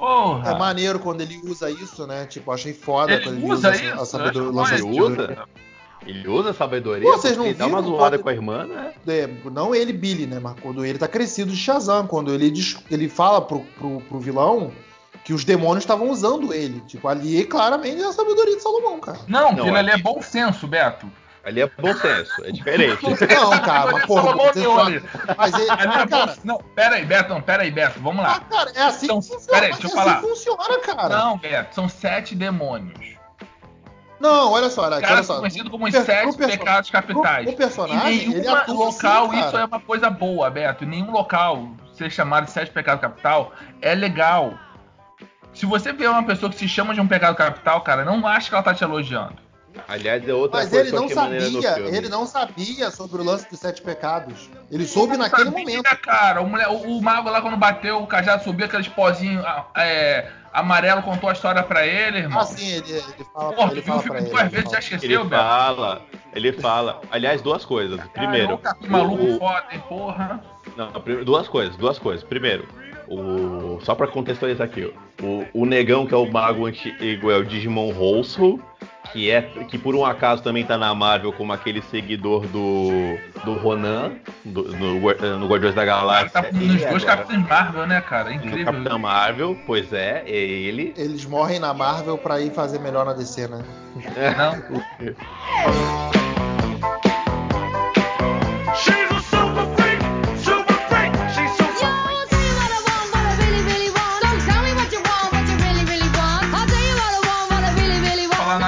[0.00, 0.50] Porra.
[0.50, 2.26] é maneiro quando ele usa isso, né?
[2.26, 4.74] Tipo, achei foda Ele quando ele usa usa, isso, essa- a sabedoria.
[4.78, 5.44] Ele usa?
[6.06, 8.94] Ele usa sabedoria, Pô, vocês não porque dá uma zoada com a irmã, né?
[9.06, 10.40] É, não ele, Billy, né?
[10.40, 14.18] Mas quando ele tá crescido de Shazam, quando ele, diz- ele fala pro, pro, pro
[14.18, 14.72] vilão
[15.22, 16.80] que os demônios estavam usando ele.
[16.86, 19.18] Tipo, ali claramente é a sabedoria de Salomão, cara.
[19.28, 21.06] Não, Não, aquilo ali é bom senso, Beto.
[21.42, 23.02] Ali é bom senso, é diferente.
[23.02, 25.02] Não, cara, mas porra, você fala- ali.
[25.38, 28.22] Mas ele, Ali é bom- cara, Não, pera aí, Beto, não, pera aí, Beto, vamos
[28.24, 28.40] ah, lá.
[28.40, 29.52] cara, é assim Então, que funciona.
[29.52, 30.20] peraí, mas deixa é eu assim falar.
[30.20, 31.08] que funciona, cara.
[31.08, 33.18] Não, Beto, são sete demônios.
[34.20, 35.38] Não, olha só, Cara, olha só.
[35.38, 37.44] conhecido como os Per- sete pecados capitais.
[37.46, 40.84] pro- pro personagem, em ele nenhum atua local assim, isso é uma coisa boa, Beto.
[40.84, 44.52] Em nenhum local ser chamado de sete pecados capital é legal.
[45.54, 48.50] Se você vê uma pessoa que se chama de um pecado capital, cara, não acha
[48.50, 49.36] que ela tá te elogiando.
[49.88, 51.96] Aliás, é outra Mas coisa ele não no sabia, filme.
[51.96, 54.48] ele não sabia sobre o lance dos sete pecados.
[54.70, 55.96] Ele soube naquele Sabia, momento.
[56.02, 56.40] cara.
[56.42, 59.44] O, mulher- o- o mago lá, quando bateu, o cajado subiu, aqueles pozinhos
[59.76, 62.40] é, amarelo, contou a história pra ele, irmão.
[62.40, 64.30] Ah, sim, ele, ele fala, Porra, ele tu viu o fala filme pra ele.
[64.30, 64.84] duas ele vezes já fala.
[64.86, 65.42] Ele esqueceu, Beto?
[65.42, 66.02] fala,
[66.34, 67.00] ele fala.
[67.10, 68.00] Aliás, duas coisas.
[68.12, 70.40] Primeiro, Ah, capim maluco o- foda, hein, porra.
[70.76, 70.90] Não,
[71.24, 72.24] duas coisas, duas coisas.
[72.24, 72.68] Primeiro,
[73.08, 77.44] o, só pra contextualizar aqui, o, o negão que é o mago antigo é o
[77.44, 78.60] Digimon Holso,
[79.12, 83.54] que é que por um acaso também tá na Marvel como aquele seguidor do do
[83.54, 84.12] Ronan
[84.44, 84.94] do- no,
[85.38, 86.30] no Guardiões da Ele Galáxia.
[86.42, 88.30] tá nos dois Capitães Marvel, né, cara?
[88.32, 88.72] É no incrível.
[88.72, 90.94] Capitão Marvel, pois é, é ele.
[90.96, 93.64] Eles morrem na Marvel pra ir fazer melhor na DC, né?
[94.36, 95.10] Não,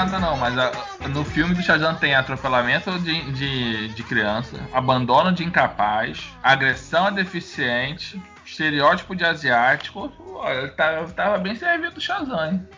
[0.04, 0.72] nada não, mas a-
[1.08, 7.10] no filme do Shazam tem atropelamento de, de, de criança, abandono de incapaz, agressão a
[7.10, 10.12] deficiente, estereótipo de asiático.
[10.34, 12.68] Olha, tá, tava bem servido o Shazam, hein?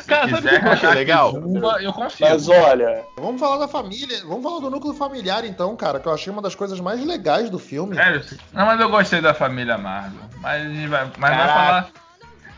[0.00, 1.32] Se Cara, sabe quiser que eu achei legal?
[1.32, 2.28] Kizumba, eu consigo.
[2.28, 6.12] Mas olha, Vamos falar da família, vamos falar do núcleo familiar então, cara, que eu
[6.12, 7.94] achei uma das coisas mais legais do filme.
[7.94, 8.20] Sério?
[8.52, 10.20] Não, mas eu gostei da família Marvel.
[10.40, 11.88] Mas, a gente vai, mas vai falar.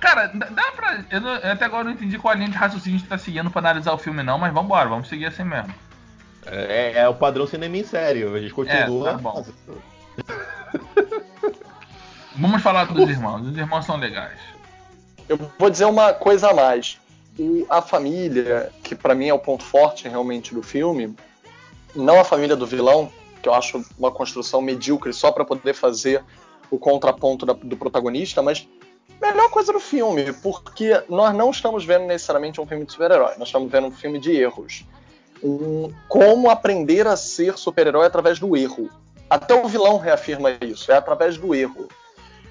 [0.01, 1.05] Cara, dá pra.
[1.11, 3.51] Eu, não- eu até agora não entendi qual a linha de raciocínio que tá seguindo
[3.51, 5.75] pra analisar o filme, não, mas vambora, vamos seguir assim mesmo.
[6.47, 8.35] É, é o padrão cinema em sério.
[8.35, 9.11] A gente continua.
[9.11, 9.45] É, tá bom.
[12.37, 13.47] Vamos falar dos irmãos.
[13.47, 14.39] Os irmãos são legais.
[15.29, 16.99] Eu vou dizer uma coisa a mais.
[17.69, 21.15] A família, que pra mim é o ponto forte realmente do filme,
[21.95, 26.23] não a família do vilão, que eu acho uma construção medíocre só pra poder fazer
[26.71, 28.67] o contraponto da- do protagonista, mas
[29.21, 33.49] melhor coisa do filme, porque nós não estamos vendo necessariamente um filme de super-herói, nós
[33.49, 34.85] estamos vendo um filme de erros.
[35.43, 38.91] Um- como aprender a ser super-herói através do erro.
[39.31, 41.89] Até o vilão reafirma isso, é através do erro.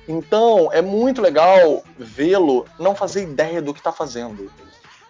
[0.08, 4.50] Então, é muito legal vê-lo não fazer ideia do que tá fazendo.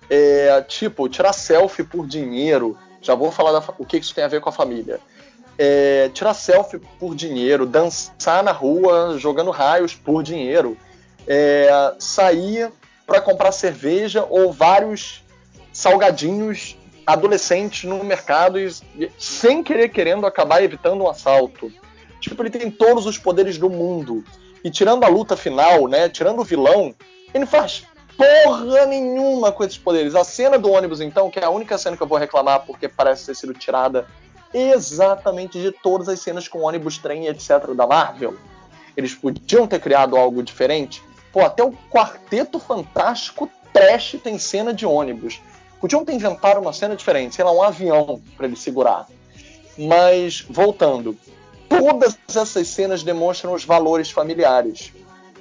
[0.10, 2.78] É, tipo, tirar selfie por dinheiro.
[3.02, 5.00] Já vou falar da o que isso tem a ver com a família.
[5.58, 10.76] É, tirar selfie por dinheiro, dançar na rua jogando raios por dinheiro,
[11.28, 12.72] é, sair
[13.06, 15.24] para comprar cerveja ou vários
[15.72, 18.70] salgadinhos adolescentes no mercado e,
[19.18, 21.72] sem querer querendo acabar evitando um assalto.
[22.20, 24.24] Tipo, ele tem todos os poderes do mundo.
[24.64, 26.10] E tirando a luta final, né?
[26.10, 26.94] Tirando o vilão,
[27.34, 27.84] ele faz
[28.18, 30.16] porra nenhuma com esses poderes.
[30.16, 32.90] A cena do ônibus, então, que é a única cena que eu vou reclamar porque
[32.90, 34.06] parece ter sido tirada
[34.54, 37.68] exatamente de todas as cenas com ônibus, trem etc.
[37.76, 38.36] da Marvel.
[38.96, 41.04] Eles podiam ter criado algo diferente.
[41.32, 45.42] Pô, até o Quarteto Fantástico Trash tem cena de ônibus.
[45.80, 49.08] Podiam ter inventado uma cena diferente, sei lá, um avião para ele segurar.
[49.78, 51.16] Mas, voltando,
[51.70, 54.92] todas essas cenas demonstram os valores familiares.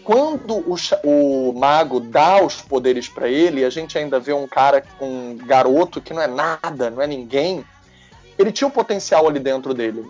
[0.04, 4.84] Quando o, o mago dá os poderes para ele, a gente ainda vê um cara,
[5.00, 7.64] um garoto que não é nada, não é ninguém.
[8.38, 10.06] Ele tinha o potencial ali dentro dele.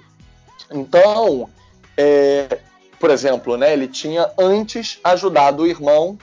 [0.71, 1.49] Então,
[1.97, 2.59] é,
[2.99, 6.19] por exemplo, né, ele tinha antes ajudado o irmão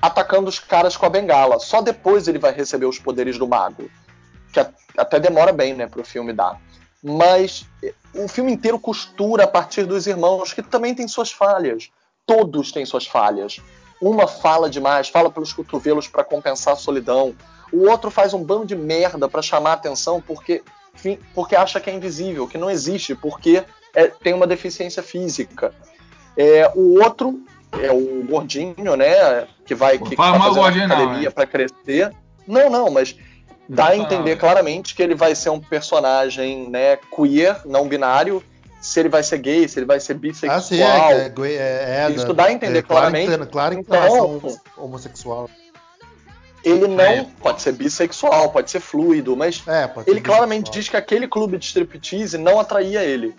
[0.00, 1.58] atacando os caras com a bengala.
[1.58, 3.90] Só depois ele vai receber os poderes do mago.
[4.52, 6.60] Que até demora bem, né, pro filme dar.
[7.02, 11.90] Mas eh, o filme inteiro costura a partir dos irmãos, que também tem suas falhas.
[12.26, 13.60] Todos têm suas falhas.
[14.00, 17.34] Uma fala demais, fala pelos cotovelos para compensar a solidão.
[17.72, 20.62] O outro faz um bando de merda para chamar a atenção porque,
[21.34, 25.74] porque acha que é invisível, que não existe, porque é, tem uma deficiência física.
[26.40, 27.38] É, o outro
[27.82, 29.46] é o gordinho, né?
[29.66, 31.30] Que vai que Fala tá gordinho, academia né?
[31.30, 32.10] para crescer.
[32.48, 33.14] Não, não, mas
[33.68, 38.42] dá a entender claramente que ele vai ser um personagem, né, queer, não binário.
[38.80, 40.56] Se ele vai ser gay, se ele vai ser bissexual.
[40.56, 43.46] Ah, sim, é, é, é, é, Isso dá a entender é, claro claramente.
[43.50, 45.50] Claro que Então- relação homossexual.
[46.64, 47.26] Ele não É.
[47.42, 51.28] pode ser bissexual, pode ser fluido, mas É, pode ser ele claramente diz que aquele
[51.28, 53.34] clube de striptease não atraía ele.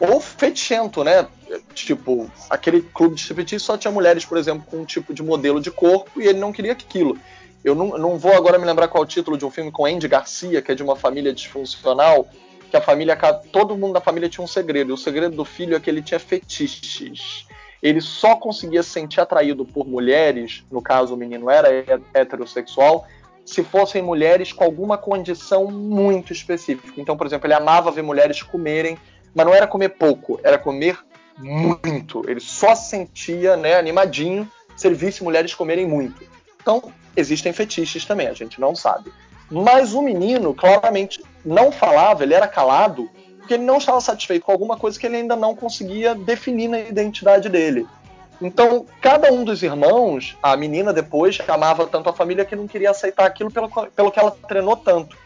[0.00, 1.26] Ou fetichento, né?
[1.72, 5.60] Tipo, aquele clube de striptease só tinha mulheres, por exemplo, com um tipo de modelo
[5.60, 7.16] de corpo e ele não queria aquilo.
[7.62, 9.86] Eu não, não vou agora me lembrar qual é o título de um filme com
[9.86, 12.28] Andy Garcia, que é de uma família disfuncional,
[12.70, 13.16] que a família,
[13.52, 14.90] todo mundo da família tinha um segredo.
[14.90, 17.46] E o segredo do filho é que ele tinha fetiches.
[17.82, 23.06] Ele só conseguia se sentir atraído por mulheres, no caso o menino era he- heterossexual,
[23.44, 26.92] se fossem mulheres com alguma condição muito específica.
[26.96, 28.98] Então, por exemplo, ele amava ver mulheres comerem,
[29.34, 30.98] mas não era comer pouco, era comer
[31.38, 32.28] muito.
[32.28, 36.22] Ele só se sentia né, animadinho se ele visse mulheres comerem muito.
[36.60, 39.12] Então, existem fetiches também, a gente não sabe.
[39.50, 44.52] Mas o menino claramente não falava, ele era calado, porque ele não estava satisfeito com
[44.52, 47.86] alguma coisa que ele ainda não conseguia definir na identidade dele.
[48.40, 52.90] Então, cada um dos irmãos, a menina depois amava tanto a família que não queria
[52.90, 55.16] aceitar aquilo pelo, pelo que ela treinou tanto.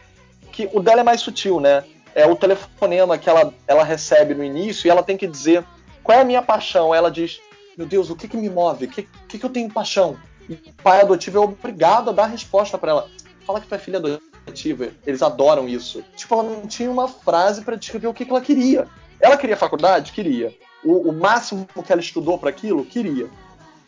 [0.51, 1.83] Que o dela é mais sutil, né?
[2.15, 5.63] É o telefonema que ela, ela recebe no início e ela tem que dizer
[6.03, 6.93] qual é a minha paixão.
[6.93, 7.39] Ela diz:
[7.77, 8.85] Meu Deus, o que, que me move?
[8.85, 10.17] O que, que, que eu tenho paixão?
[10.49, 13.09] E o pai adotivo é obrigado a dar resposta para ela.
[13.45, 14.89] Fala que tu é filha adotiva.
[15.05, 16.03] Eles adoram isso.
[16.15, 18.87] Tipo, ela não tinha uma frase para descrever o que, que ela queria.
[19.19, 20.11] Ela queria faculdade?
[20.11, 20.53] Queria.
[20.83, 22.85] O, o máximo que ela estudou para aquilo?
[22.85, 23.27] Queria.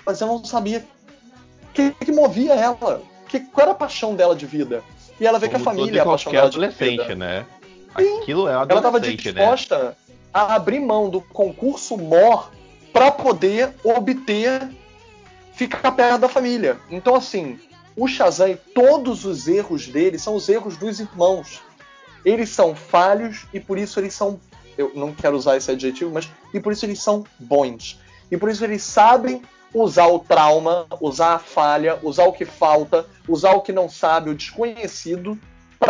[0.05, 0.86] Mas eu não sabia
[1.63, 3.01] o que, que movia ela.
[3.27, 4.84] Que, qual era a paixão dela de vida?
[5.19, 7.15] E ela vê que a Como família é a paixão dela de adolescente, vida.
[7.15, 7.45] né?
[7.93, 9.10] Aquilo é Ela estava né?
[9.10, 9.97] disposta
[10.34, 12.51] a abrir mão do concurso MOR
[12.93, 14.69] para poder obter
[15.54, 16.77] ficar perto da família.
[16.89, 17.60] Então, assim,
[17.95, 21.62] o Shazam todos os erros dele são os erros dos irmãos.
[22.23, 24.39] Eles são falhos e por isso eles são.
[24.77, 26.30] Eu não quero usar esse adjetivo, mas.
[26.54, 27.99] E por isso eles são bons.
[28.30, 29.41] E por isso eles sabem
[29.73, 34.30] usar o trauma, usar a falha, usar o que falta, usar o que não sabe,
[34.30, 35.39] o desconhecido,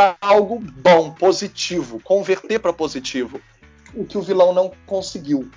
[0.02, 3.40] para algo bom, positivo, converter para positivo.
[3.94, 5.50] O que o vilão não conseguiu.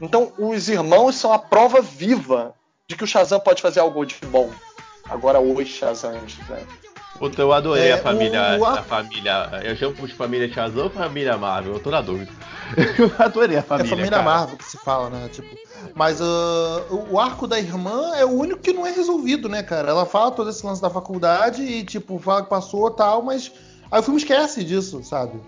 [0.00, 2.54] Então, os irmãos são a prova viva
[2.88, 4.48] de que o Shazam pode fazer algo de bom.
[5.08, 6.62] Agora os Shazams, né?
[7.18, 8.56] Puta, eu adorei É, a família.
[8.58, 9.60] o- A família.
[9.62, 11.74] Eu chamo de família Shazam ou família Marvel?
[11.74, 12.32] Eu tô na dúvida.
[12.98, 13.90] Eu adorei a É família.
[13.90, 14.22] família cara.
[14.22, 15.28] Marvel que se fala, né?
[15.30, 15.48] Tipo,
[15.94, 19.90] mas ah, o arco da irmã é o único que não é resolvido, né, cara?
[19.90, 23.52] Ela fala todo esse lance da faculdade e, tipo, fala que passou e tal, mas
[23.90, 25.40] aí o filme esquece disso, sabe?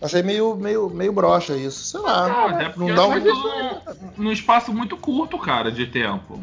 [0.00, 1.84] Achei meio, meio, meio broxa isso.
[1.84, 2.26] Sei lá.
[2.50, 3.16] Ah, é porque não dá um.
[3.18, 3.82] isso
[4.16, 6.38] num, espaço muito curto, cara, de tempo.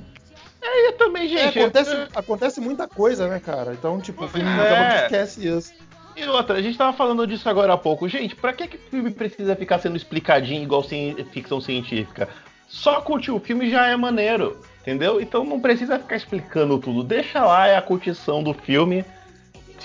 [0.61, 1.59] E eu também, É, gente.
[1.59, 3.73] acontece, acontece muita coisa, né, cara?
[3.73, 4.53] Então, tipo, o filme É.
[4.53, 5.73] acaba esquece isso.
[6.15, 8.07] E outra, a gente tava falando disso agora há pouco.
[8.07, 12.29] Gente, pra que, que o filme precisa ficar sendo explicadinho igual ci- ficção científica?
[12.67, 15.19] Só curtir o filme já é maneiro, entendeu?
[15.21, 17.03] Então não precisa ficar explicando tudo.
[17.03, 19.03] Deixa lá, é a curtição do filme.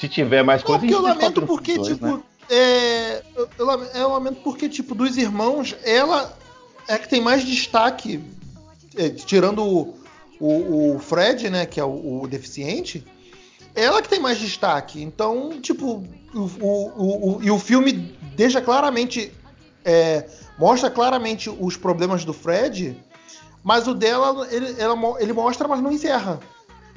[0.01, 2.21] Se tiver mais coisa, porque eu lamento porque, dois, tipo, né?
[2.51, 6.37] é, eu, eu lame- eu lamento porque, tipo, dos irmãos, ela
[6.87, 8.23] é que tem mais destaque,
[8.97, 9.99] é, tirando o,
[10.41, 13.05] o, o Fred, né, que é o, o deficiente,
[13.75, 15.03] ela que tem mais destaque.
[15.03, 17.93] Então, tipo, o, o, o- o- e o filme
[18.37, 19.33] deixa claramente,
[19.85, 20.27] é,
[20.59, 22.97] mostra claramente os problemas do Fred,
[23.65, 26.41] mas o dela, ele, ela ele mostra, mas não encerra.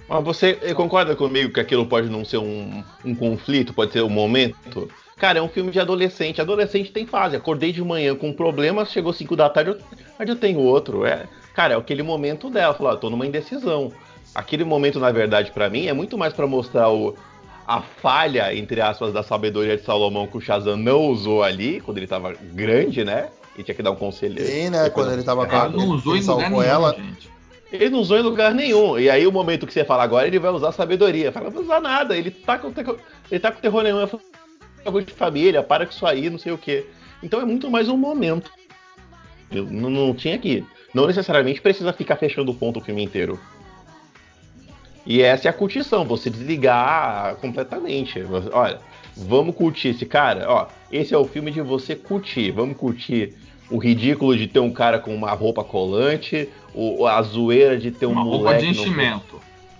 [0.07, 4.09] Mas você concorda comigo que aquilo pode não ser um, um conflito, pode ser um
[4.09, 4.89] momento?
[5.17, 6.41] Cara, é um filme de adolescente.
[6.41, 7.35] Adolescente tem fase.
[7.35, 9.77] Acordei de manhã com um problema, chegou 5 da tarde, eu,
[10.17, 11.05] mas eu tenho outro.
[11.05, 12.73] É, cara, é aquele momento dela.
[12.73, 13.91] Falar, tô numa indecisão.
[14.33, 17.15] Aquele momento, na verdade, pra mim, é muito mais pra mostrar o,
[17.67, 21.97] a falha, entre aspas, da sabedoria de Salomão que o Shazam não usou ali, quando
[21.99, 23.29] ele tava grande, né?
[23.57, 24.43] E tinha que dar um conselho.
[24.43, 26.73] Sim, né, quando ele tava com a- Ela não usou ele em lugar salvou nenhum,
[26.73, 26.95] ela.
[26.95, 27.30] gente.
[27.71, 28.99] Ele não usou em lugar nenhum.
[28.99, 31.31] E aí o momento que você fala agora, ele vai usar sabedoria.
[31.31, 32.17] Fala, não vai usar nada.
[32.17, 32.73] Ele tá com,
[33.31, 34.05] ele tá com terror nenhum.
[34.83, 36.85] Favor de família, para com isso aí, não sei o quê.
[37.23, 38.51] Então é muito mais um momento.
[39.51, 40.65] Eu não, não tinha que.
[40.93, 43.39] Não necessariamente precisa ficar fechando o ponto o filme inteiro.
[45.05, 48.21] E essa é a curtição, você desligar completamente.
[48.51, 48.79] Olha,
[49.15, 50.45] vamos curtir esse cara.
[50.49, 52.51] Ó, esse é o filme de você curtir.
[52.51, 53.33] Vamos curtir
[53.71, 58.05] o ridículo de ter um cara com uma roupa colante, o, a zoeira de ter
[58.05, 58.61] um Uma roupa moleque.
[58.61, 59.39] de no- enchimento.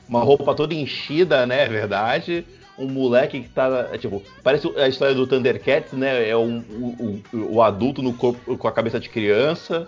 [0.10, 1.63] uma roupa toda enchida, né?
[1.65, 2.45] É verdade.
[2.77, 3.89] Um moleque que tá.
[3.91, 6.27] é, Tipo, parece a história do Thundercats, né?
[6.27, 9.88] É um, o, o- o adulto no corpo com a cabeça de criança.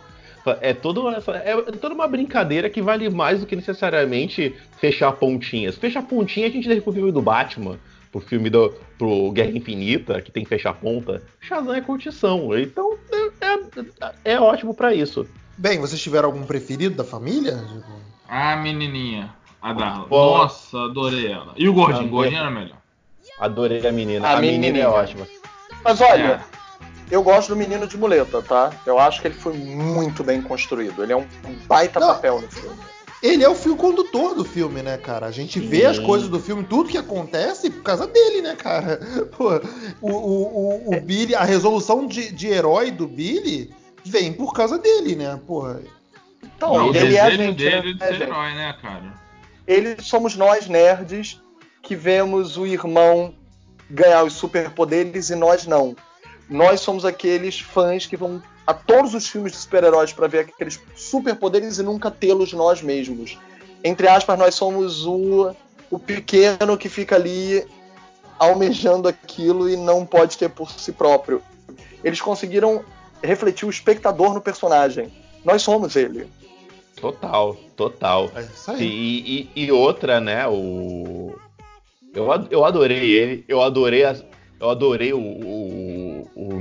[0.60, 5.78] É toda, essa, é toda uma brincadeira que vale mais do que necessariamente fechar pontinhas.
[5.78, 7.78] Fechar pontinha a gente deixa pro filme do Batman,
[8.14, 8.70] pro filme do.
[8.98, 11.22] pro Guerra Infinita, que tem que fechar ponta.
[11.42, 12.58] Shazam é curtição.
[12.58, 12.96] Então
[13.42, 13.46] é,
[14.26, 15.28] é, é ótimo pra isso.
[15.58, 17.60] Bem, vocês tiveram algum preferido da família?
[18.30, 19.34] Ah, menininha.
[19.62, 20.08] A Darla.
[20.10, 21.54] Nossa, adorei ela.
[21.58, 22.08] E o gordinho?
[22.08, 22.78] O gordinho era melhor.
[23.40, 24.28] Adorei a menina.
[24.28, 24.84] A A, menina menininha.
[24.86, 25.28] é ótima.
[25.84, 26.24] Mas olha,
[27.12, 27.16] É.
[27.16, 28.72] eu gosto do menino de muleta, tá?
[28.86, 31.02] Eu acho que ele foi muito bem construído.
[31.04, 31.26] Ele é um
[31.68, 32.08] baita Não.
[32.08, 32.78] papel no filme.
[33.24, 35.26] Ele é o fio condutor do filme, né, cara?
[35.26, 35.86] A gente vê Sim.
[35.86, 39.00] as coisas do filme, tudo que acontece por causa dele, né, cara?
[39.38, 39.62] Pô,
[40.02, 44.78] o, o, o, o Billy, a resolução de, de herói do Billy vem por causa
[44.78, 45.40] dele, né?
[45.48, 45.82] Porra.
[46.44, 48.24] Então, Não, o ele é a gente, dele de né, ser gente?
[48.24, 49.14] herói, né, cara?
[49.66, 51.42] Ele somos nós nerds
[51.82, 53.34] que vemos o irmão
[53.90, 55.96] ganhar os superpoderes e nós não.
[56.50, 60.80] Nós somos aqueles fãs que vão a todos os filmes de super-heróis para ver aqueles
[60.96, 63.38] superpoderes e nunca tê-los nós mesmos.
[63.84, 65.54] Entre aspas, nós somos o,
[65.92, 67.66] o pequeno que fica ali
[68.40, 71.42] almejando aquilo e não pode ter por si próprio.
[72.04, 72.84] Eles conseguiram
[73.22, 75.12] refletir o espectador no personagem.
[75.44, 76.28] Nós somos ele.
[77.00, 78.32] Total, total.
[78.36, 79.50] É isso E, aí.
[79.56, 80.48] e- e outra, né?
[80.48, 81.36] O.
[82.14, 84.24] Eu, eu adorei ele, eu adorei as.
[84.60, 85.83] Eu adorei o, o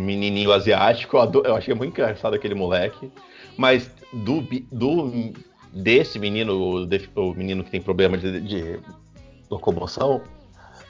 [0.02, 3.10] menininho asiático, eu, ado- eu achei muito engraçado aquele moleque.
[3.56, 5.32] Mas do, do
[5.72, 6.86] desse menino,
[7.16, 8.80] o, menino que tem problema de, de
[9.50, 10.22] locomoção,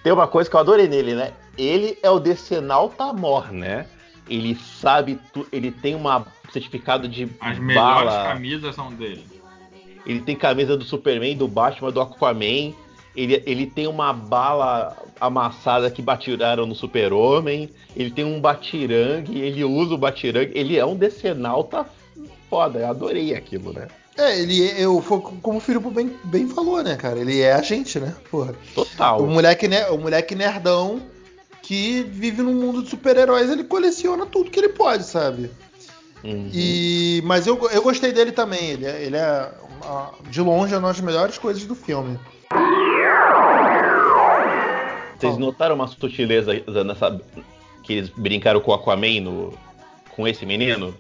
[0.03, 1.33] tem uma coisa que eu adorei nele, né?
[1.57, 3.87] Ele é o Decenal Tamor, né?
[4.29, 8.25] Ele sabe, tu, ele tem uma certificado de As melhores bala.
[8.29, 9.25] camisas são dele.
[10.05, 12.73] Ele tem camisa do Superman, do Batman, do Aquaman.
[13.15, 17.69] Ele, ele tem uma bala amassada que batiraram no Super-Homem.
[17.95, 20.53] Ele tem um batirangue, ele usa o batirangue.
[20.55, 21.87] Ele é um decenalta
[22.49, 22.79] foda.
[22.81, 23.89] Eu adorei aquilo, né?
[24.17, 25.03] É, ele é- eu,
[25.41, 27.19] como o Filipe bem, bem falou, né, cara?
[27.19, 28.15] Ele é a gente, né?
[28.31, 28.55] Porra.
[28.75, 29.23] Total.
[29.23, 31.01] O moleque, né, o moleque nerdão
[31.63, 35.51] que vive num mundo de super-heróis, ele coleciona tudo que ele pode, sabe?
[36.25, 36.51] Uhum.
[36.53, 38.71] E, mas eu, eu gostei dele também.
[38.71, 39.51] Ele é, ele é
[40.29, 42.19] de longe uma das melhores coisas do filme.
[45.23, 46.53] Vocês notaram uma sutileza
[46.85, 47.21] nessa.
[47.83, 49.55] Que eles brincaram com o Aquaman no,
[50.15, 50.95] com esse menino?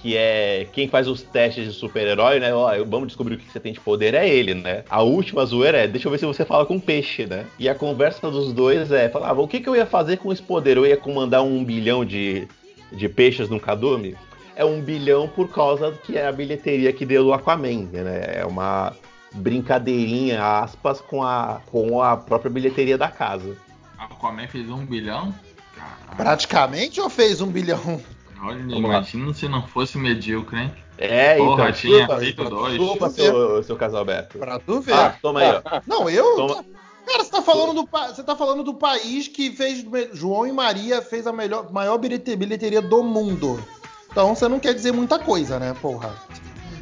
[0.00, 2.54] que é quem faz os testes de super-herói, né?
[2.54, 4.84] Ó, vamos descobrir o que você tem de poder, é ele, né?
[4.88, 7.46] A última zoeira é, deixa eu ver se você fala com peixe, né?
[7.58, 10.42] E a conversa dos dois é, falava, o que, que eu ia fazer com esse
[10.42, 10.76] poder?
[10.76, 12.46] Eu ia comandar um bilhão de,
[12.92, 14.16] de peixes num cadume?
[14.54, 18.38] É um bilhão por causa que é a bilheteria que deu o Aquaman, né?
[18.38, 18.94] É uma
[19.34, 23.56] brincadeirinha, aspas, com a, com a própria bilheteria da casa.
[23.98, 25.34] Aquaman fez um bilhão?
[25.74, 26.16] Caralho.
[26.16, 28.00] Praticamente ou fez um bilhão?
[28.40, 30.72] Olha, imagina se não fosse medíocre, hein?
[30.96, 32.76] É, Porra, então, tinha chupa, feito dois.
[32.76, 34.38] chupa seu, seu Casalberto.
[34.38, 34.94] Pra tu ver.
[34.94, 35.80] Ah, toma aí, ó.
[35.86, 36.36] Não, eu.
[36.36, 36.64] Toma.
[37.06, 39.84] Cara, você tá falando do, pa- você tá falando do país que fez.
[40.12, 43.62] João e Maria fez a melhor, maior bilhete- bilheteria do mundo.
[44.10, 46.14] Então você não quer dizer muita coisa, né, porra?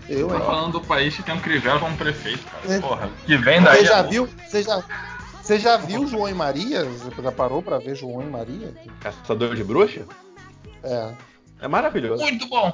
[0.08, 0.40] Eu, Tô hein?
[0.40, 2.74] falando do país que tem um Crivella como prefeito, cara.
[2.74, 2.80] É.
[2.80, 3.78] Porra, que vem daí.
[3.78, 4.28] Você já é- viu?
[4.46, 4.84] Você já,
[5.42, 6.84] você já viu João e Maria?
[6.84, 8.72] Você já parou pra ver João e Maria?
[9.00, 10.04] Caçador de bruxa?
[10.82, 11.12] É.
[11.62, 12.22] É maravilhoso.
[12.22, 12.72] Muito bom.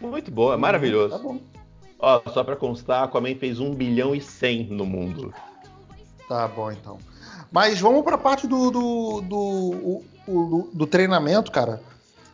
[0.00, 1.18] Muito bom, é Tá maravilhoso.
[1.18, 1.38] bom.
[1.98, 5.32] Ó, só pra constar, Aquaman fez 1 bilhão e 100 no mundo.
[6.28, 6.98] Tá bom, então.
[7.52, 11.82] Mas vamos pra parte do, do, do, o- o- do treinamento, cara.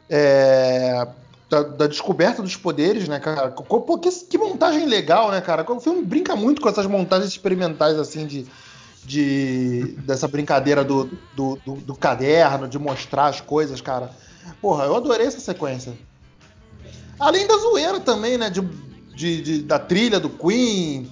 [0.09, 1.07] É,
[1.49, 3.51] da, da descoberta dos poderes, né, cara?
[3.51, 5.65] Pô, que, que montagem legal, né, cara?
[5.71, 8.47] O filme brinca muito com essas montagens experimentais, assim, de.
[9.05, 14.11] de dessa brincadeira do, do, do- do caderno, de mostrar as coisas, cara.
[14.61, 15.93] Porra, eu adorei essa sequência.
[17.19, 18.51] Além da zoeira também, né?
[18.51, 18.61] De,
[19.15, 21.11] de- de- da trilha do Queen,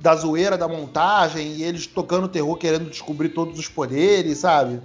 [0.00, 4.80] da zoeira da montagem, e eles tocando terror querendo descobrir todos os poderes, sabe?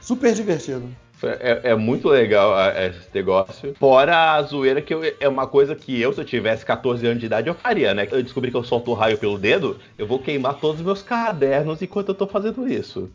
[0.00, 0.88] Super divertido.
[1.26, 3.74] É, é muito legal esse negócio.
[3.78, 7.20] Fora a zoeira, que eu- é uma coisa que eu, se eu tivesse 14 anos
[7.20, 8.06] de idade, eu faria, né?
[8.10, 11.02] Eu descobri que eu solto o raio pelo dedo, eu vou queimar todos os meus
[11.02, 13.10] cadernos enquanto eu tô fazendo isso.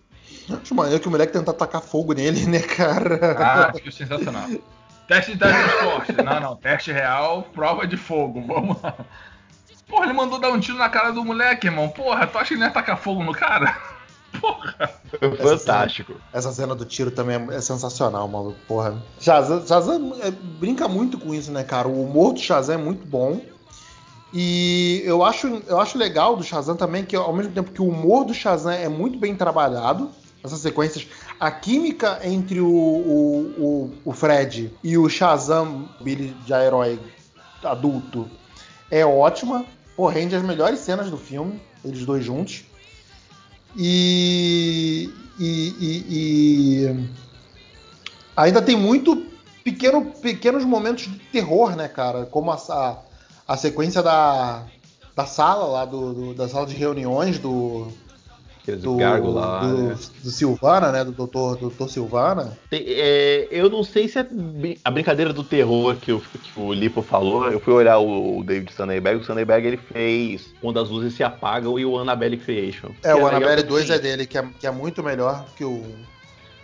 [0.62, 3.36] Acho maneiro que o moleque tenta tacar fogo nele, né, cara?
[3.38, 4.48] Ah, acho sensacional.
[5.08, 6.14] Teste de teletransporte.
[6.24, 6.56] Não, não.
[6.56, 8.42] Teste real, prova de fogo.
[8.46, 8.96] Vamos lá.
[9.88, 11.90] Porra, ele mandou dar um tiro na cara do moleque, irmão.
[11.90, 13.76] Porra, tu acha que ele ia tacar fogo no cara?
[14.40, 14.92] Porra.
[15.42, 16.14] Fantástico.
[16.32, 18.58] Essa cena do tiro também é, é sensacional, maluco.
[18.68, 19.02] Porra.
[19.20, 21.88] Shazam, Shazam é, brinca muito com isso, né, cara?
[21.88, 23.42] O humor do Shazam é muito bom.
[24.32, 27.88] E eu acho, eu acho legal do Shazam também que, ao mesmo tempo que o
[27.88, 30.12] humor do Shazam é muito bem trabalhado,
[30.44, 31.08] essas sequências,
[31.40, 37.00] a química entre o, o, o, o Fred e o Shazam, Billy de herói
[37.64, 38.30] adulto,
[38.90, 39.66] é ótima.
[39.96, 42.64] Pô, rende as melhores cenas do filme, eles dois juntos.
[43.82, 45.10] E,
[45.40, 45.74] e-
[46.10, 47.06] e-
[48.36, 49.26] ainda tem muito
[49.64, 52.26] pequeno, pequenos momentos de terror, né, cara?
[52.26, 52.98] Como a, a,
[53.48, 54.66] a sequência da,
[55.16, 57.88] da sala lá, do, do- da sala de reuniões do,
[58.74, 59.98] Aqueles do, lá, do, né?
[60.24, 61.04] do Silvana, né?
[61.04, 62.58] Do doutor, do doutor Silvana.
[62.70, 64.28] Tem- é, eu não sei se é
[64.84, 67.50] a brincadeira do terror que o, que o Lipo falou.
[67.52, 69.22] Eu fui olhar o, o David Sandberg.
[69.22, 72.90] O Sandberg ele fez Quando as Luzes Se Apagam e o Annabelle Creation.
[73.04, 75.84] É, o Annabelle que 2 é dele, que é, que é muito melhor que o.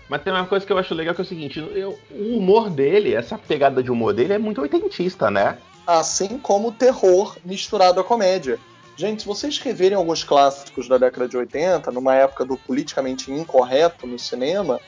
[0.07, 2.69] Mas tem uma coisa que eu acho legal que é o seguinte: eu- o humor
[2.69, 5.57] dele, essa pegada de humor dele é muito oitentista, né?
[5.87, 8.59] Assim como o terror misturado à comédia.
[8.97, 14.07] Gente, se vocês reverem alguns clássicos da década de 80, numa época do politicamente incorreto
[14.07, 14.79] no cinema,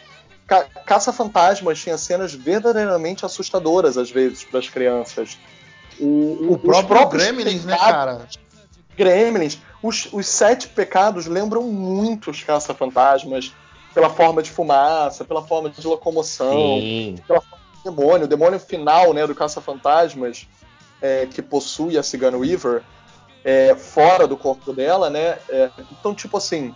[0.47, 5.37] Ca Caça-Fantasmas tinha cenas verdadeiramente assustadoras às vezes para as crianças.
[5.99, 8.27] O, O os próprio Gremlins, né, cara?
[8.95, 9.59] Gremlins.
[9.83, 13.53] Os, os sete pecados lembram muito os caça-fantasmas
[13.93, 17.15] pela forma de fumaça, pela forma de locomoção, Sim.
[17.29, 20.47] o demônio, o demônio final né, do caça-fantasmas
[21.01, 22.83] é, que possui a Cigana Weaver
[23.43, 25.37] é, fora do corpo dela, né?
[25.49, 26.73] É, então, tipo assim,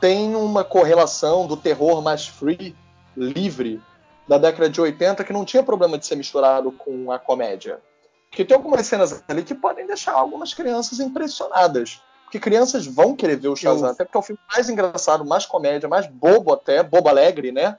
[0.00, 2.76] tem uma correlação do terror mais free,
[3.16, 3.80] livre,
[4.28, 7.80] da década de 80 que não tinha problema de ser misturado com a comédia.
[8.28, 12.02] Porque tem algumas cenas ali que podem deixar algumas crianças impressionadas.
[12.24, 15.24] Porque crianças vão querer ver o Shazam, Eu- até porque é o filme mais engraçado,
[15.24, 17.78] mais comédia, mais bobo até, bobo alegre, né?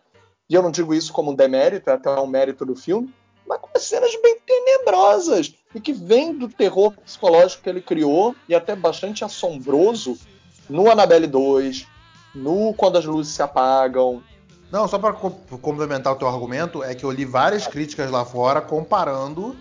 [0.50, 3.14] E eu não digo isso como um demérito, é até um mérito do filme,
[3.48, 8.54] mas com cenas bem tenebrosas e que vem do terror psicológico que ele criou e
[8.54, 10.18] até bastante assombroso
[10.70, 11.88] no Annabelle 2,
[12.36, 14.22] no Quando as Luzes Se Apagam.
[14.72, 18.60] Não, só para complementar o teu argumento, é que eu li várias críticas lá fora
[18.60, 19.56] comparando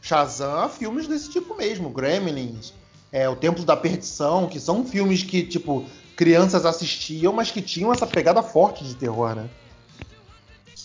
[0.00, 2.72] Shazam a filmes desse tipo mesmo, Gremlins,
[3.12, 5.84] é, O Templo da Perdição, que são filmes que, tipo,
[6.16, 9.48] crianças assistiam, mas que tinham essa pegada forte de terror, né?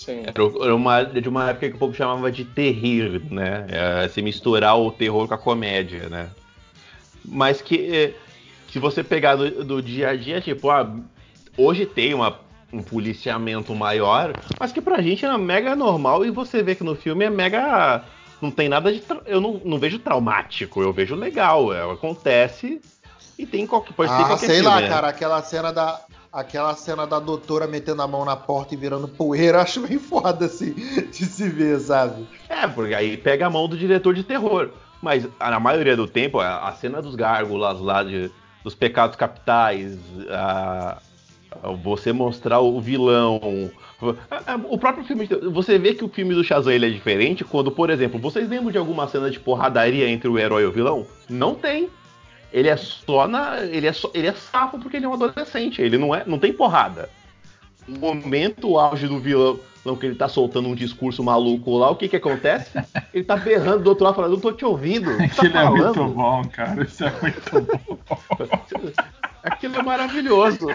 [0.08, 0.24] Sim.
[0.26, 3.66] Era era uma, de uma época que o povo chamava de terrir, né?
[3.70, 6.30] É, se misturar o terror com a comédia, né?
[7.26, 8.14] Mas que eh,
[8.72, 10.90] se você pegar do, do dia a dia, tipo, ah,
[11.58, 12.40] hoje tem uma,
[12.72, 16.96] um policiamento maior, mas que pra gente é mega normal e você vê que no
[16.96, 18.06] filme é mega
[18.42, 19.02] não tem nada de.
[19.02, 21.74] tra- Eu não, não vejo traumático, eu vejo legal.
[21.74, 22.80] É, acontece
[23.38, 23.92] e tem qualquer.
[23.94, 24.96] Pode ter Ah, qualquer sei lá, filme, né?
[24.96, 26.00] cara, aquela cena da.
[26.40, 30.46] Aquela cena da doutora metendo a mão na porta e virando poeira, acho bem foda
[30.46, 32.28] assim, de se ver, sabe?
[32.48, 34.70] É, porque aí pega a mão do diretor de terror.
[35.02, 38.30] Mas na maioria do tempo, a, cena dos gárgulas lá, de,
[38.64, 39.98] dos pecados capitais,
[40.30, 40.98] a-
[41.64, 43.40] a- você mostrar o vilão.
[44.70, 45.28] O próprio filme.
[45.52, 48.78] Você vê que o filme do Shazam é diferente quando, por exemplo, vocês lembram de
[48.78, 51.06] alguma cena de porradaria entre o herói e o vilão?
[51.28, 51.90] Não tem.
[52.52, 53.62] Ele é só na.
[53.62, 55.82] Ele é, só, ele é safo porque ele é um adolescente.
[55.82, 56.24] Ele não é.
[56.26, 57.10] Não tem porrada.
[57.88, 59.60] No momento o auge do vilão,
[60.00, 62.72] que ele tá soltando um discurso maluco lá, o que que acontece?
[63.14, 65.16] Ele tá berrando do outro lado falando, não tô te ouvindo.
[65.16, 66.84] Você Aquilo tá é muito bom, cara.
[66.84, 68.18] Isso é muito bom.
[69.44, 70.68] Aquilo é maravilhoso.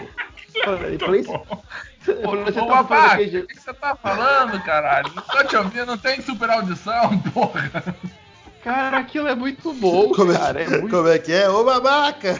[0.63, 5.11] Falei, falei, você tá babaca, o que que você tá falando, caralho?
[5.15, 7.95] Não tô te ouvindo, não tem super audição, porra.
[8.63, 10.61] Cara, aquilo é muito bom, Como, cara.
[10.61, 10.89] é, É muito...
[10.95, 11.49] como é que é?
[11.49, 12.33] Ô babaca!
[12.35, 12.39] Te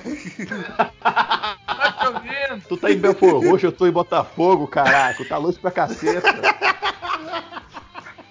[2.08, 2.64] ouvindo.
[2.70, 5.24] Tu tá em Belfort Roxo, eu tô em Botafogo, caraca.
[5.26, 6.30] Tá longe pra caceta.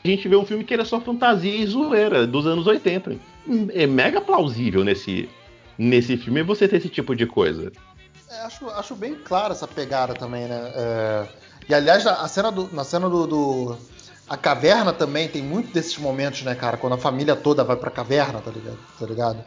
[0.05, 3.17] A gente vê um filme que ele é só fantasia e zoeira, dos anos 80.
[3.75, 5.29] É mega plausível nesse,
[5.79, 7.71] nesse filme você ter esse tipo de coisa.
[8.31, 10.73] É, acho, acho bem clara essa pegada também, né?
[10.75, 11.27] É,
[11.69, 13.77] e aliás, a cena do, na cena do, do-
[14.33, 16.79] A caverna também tem muito desses momentos, né, cara?
[16.79, 18.79] Quando a família toda vai pra caverna, tá ligado?
[18.99, 19.45] Tá ligado?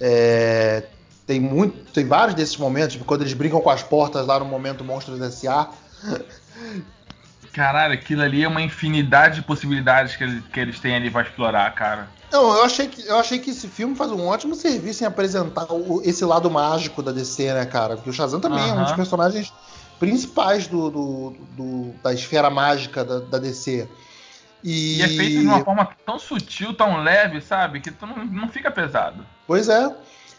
[0.00, 0.84] É,
[1.26, 1.92] tem muito.
[1.92, 5.20] Tem vários desses momentos, tipo, quando eles brincam com as portas lá no momento Monstros
[5.20, 5.68] S.A.
[7.52, 11.20] Caralho, aquilo ali é uma infinidade de possibilidades que, ele- que eles têm ali pra
[11.22, 12.08] explorar, cara.
[12.32, 15.70] Não, eu achei, que, eu achei que esse filme faz um ótimo serviço em apresentar
[15.70, 17.94] o- esse lado mágico da DC, né, cara?
[17.96, 19.52] Porque o Shazam também é um dos personagens
[20.00, 23.86] principais do, do- do- da esfera mágica da, da DC.
[24.64, 27.80] E, E é feito de uma forma tão sutil, tão leve, sabe?
[27.80, 29.24] Que tu não, não fica pesado.
[29.46, 29.94] Pois é.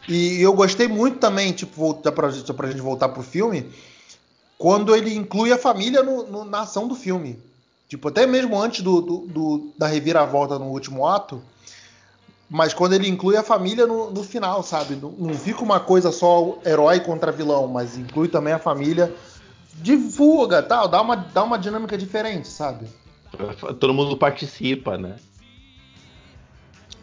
[0.09, 3.71] E eu gostei muito também, tipo, voltar pra, pra gente voltar pro filme,
[4.57, 7.39] quando ele inclui a família no- no- na ação do filme.
[7.87, 11.41] Tipo, até mesmo antes do, do- do- da reviravolta no último ato,
[12.49, 14.95] mas quando ele inclui a família no, no final, sabe?
[14.95, 19.13] Não, não fica uma coisa só herói contra vilão, mas inclui também a família
[19.75, 22.87] de fuga tal, dá uma, dá uma dinâmica diferente, sabe?
[23.79, 25.15] Todo mundo participa, né?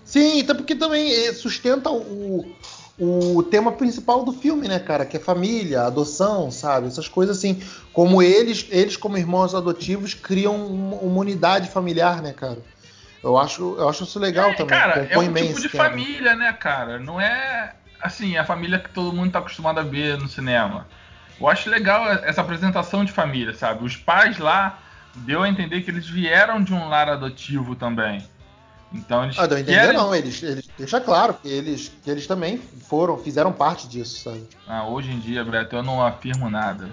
[0.04, 2.54] Sim, até porque também eh, sustenta o,
[2.98, 5.06] o tema principal do filme, né, cara?
[5.06, 6.88] Que é família, adoção, sabe?
[6.88, 7.62] Essas coisas assim.
[7.92, 12.58] Como eles, eles como irmãos adotivos, criam uma, uma unidade familiar, né, cara?
[13.22, 14.78] Eu acho, eu acho isso legal É, também.
[14.78, 15.84] cara, é um tipo de tema.
[15.84, 16.98] família, né, cara?
[16.98, 20.88] Não é assim, a família que todo mundo tá acostumado a ver no cinema.
[21.40, 23.84] Eu acho legal essa apresentação de família, sabe?
[23.84, 24.81] Os pais lá
[25.16, 28.26] deu a entender que eles vieram de um lar adotivo também.
[28.92, 29.96] Então eles Ah, deu a entender querem...
[29.96, 34.46] não, eles, eles deixa claro que eles, que eles também foram, fizeram parte disso, sabe?
[34.66, 36.88] Ah, hoje em dia, Beto, eu não afirmo nada.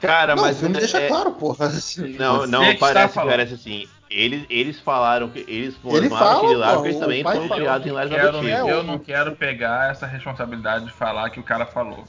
[0.00, 1.68] Cara, não, mas o filme é- deixa é- claro, porra.
[2.18, 3.88] Não, Você não, está parece, parece assim.
[4.10, 7.86] Eles, eles falaram que eles Ele formaram fala, aquele lar porque eles também foram criados
[7.86, 8.68] em lares adotivos.
[8.68, 12.04] Eu não quero pegar essa responsabilidade de falar que o cara falou.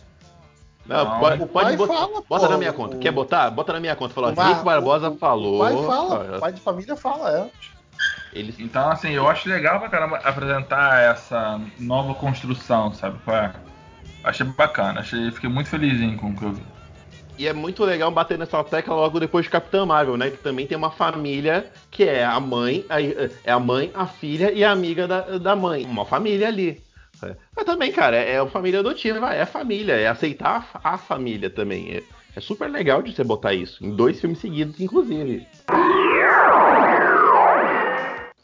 [0.86, 2.96] Não, Não, pode, o pode pai botar, fala, bota pô, na minha conta.
[2.96, 3.50] o- Quer botar?
[3.50, 4.14] Bota na minha conta.
[4.14, 5.60] Falou, O Mar- Rick Barbosa o- o falou.
[5.60, 7.50] pai fala, ó, o pai de família fala, é.
[8.32, 13.18] Eles, Então, assim, eu acho legal pra caramba apresentar essa nova construção, sabe?
[13.28, 13.52] é?
[14.24, 16.64] Achei bacana, achei, fiquei muito felizinho com o que eu vi.
[17.38, 20.30] E é muito legal bater nessa tecla logo depois de Capitã Marvel, né?
[20.30, 24.52] Que também tem uma família que é a mãe, a, é a mãe, a filha
[24.52, 25.86] e a amiga da, da mãe.
[25.86, 26.82] Uma família ali.
[27.26, 27.36] É.
[27.56, 31.92] Mas também, cara, é uma família adotiva, é família, é aceitar a, a família também.
[31.92, 32.04] É,
[32.36, 33.84] é super legal de você botar isso.
[33.84, 35.48] Em dois filmes seguidos, inclusive.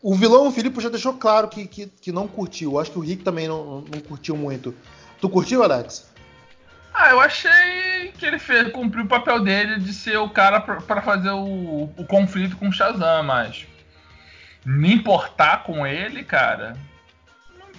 [0.02, 2.80] O vilão, o Filipe já deixou claro que, que, que não curtiu.
[2.80, 4.74] Acho que o Rick também não, não curtiu muito.
[5.20, 6.12] Tu curtiu, Alex?
[6.94, 10.82] Ah, eu achei que ele fez, cumpriu o papel dele de ser o cara pra,
[10.82, 13.66] pra fazer o, o conflito com o Shazam, mas
[14.66, 16.76] me importar com ele, cara,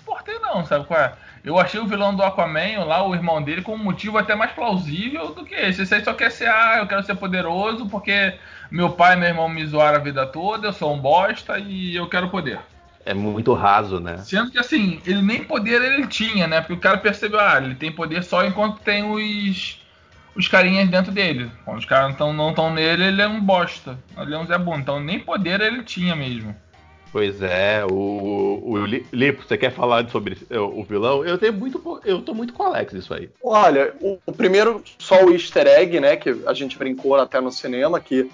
[0.02, 1.12] importei não, sabe qual é?
[1.44, 4.52] Eu achei o vilão do Aquaman, lá, o irmão dele, com um motivo até mais
[4.52, 5.82] plausível do que esse.
[5.82, 8.34] Esse aí só quer ser, ah, eu quero ser poderoso porque
[8.70, 11.96] meu pai e meu irmão me zoaram a vida toda, eu sou um bosta e
[11.96, 12.60] eu quero poder.
[13.04, 14.18] É muito raso, né?
[14.18, 16.60] Sendo que assim, ele nem poder ele tinha, né?
[16.60, 19.82] Porque o cara percebeu, ah, ele tem poder só enquanto tem os
[20.34, 21.50] os carinhas dentro dele.
[21.64, 23.98] Quando os caras não estão nele, ele é um bosta.
[24.16, 24.78] Ele é um Zé Bom.
[24.78, 26.56] Então nem poder ele tinha mesmo.
[27.12, 31.22] Pois é, o, o Li- Lipo, você quer falar sobre é, o vilão?
[31.22, 33.28] Eu tenho muito, eu tô muito com o Alex isso aí.
[33.44, 36.16] Olha, o, o primeiro, só o easter egg, né?
[36.16, 38.30] Que a gente brincou até no cinema, que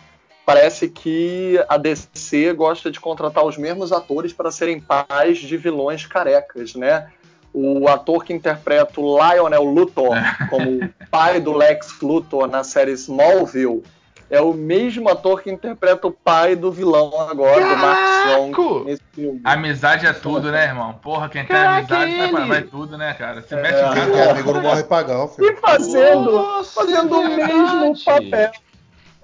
[0.46, 6.06] parece que a DC gosta de contratar os mesmos atores para serem pais de vilões
[6.06, 7.08] carecas, né?
[7.52, 10.14] O ator que interpreta o Lionel Luthor
[10.48, 13.82] como pai do Lex Luthor na série Smallville
[14.30, 18.84] é o mesmo ator que interpreta o pai do vilão agora, do Mark Strong, Caraca!
[18.84, 19.40] nesse filme.
[19.44, 20.92] Amizade é tudo, né, irmão?
[20.94, 22.48] Porra, quem tem Caraca, amizade vai, ele.
[22.48, 23.42] vai tudo, né, cara?
[23.42, 23.62] Se É.
[23.62, 24.18] mete Quem casa.
[24.18, 25.50] é amigo não morre pagão, filho.
[25.50, 28.50] E fazendo, Nossa, fazendo é o mesmo papel.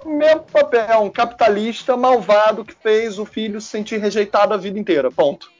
[0.04, 4.78] O mesmo papel, um capitalista malvado que fez o filho se sentir rejeitado a vida
[4.78, 5.10] inteira.
[5.10, 5.50] Ponto.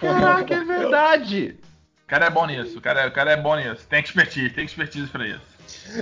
[0.00, 1.56] Caraca, é verdade.
[2.04, 3.86] O cara é bom nisso, o cara, o cara é bom nisso.
[3.88, 5.40] Tem expertise, tem expertise pra isso.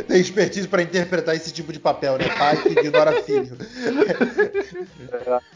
[0.07, 2.29] Tem expertise pra interpretar esse tipo de papel, né?
[2.37, 3.57] Pai que ignora filho.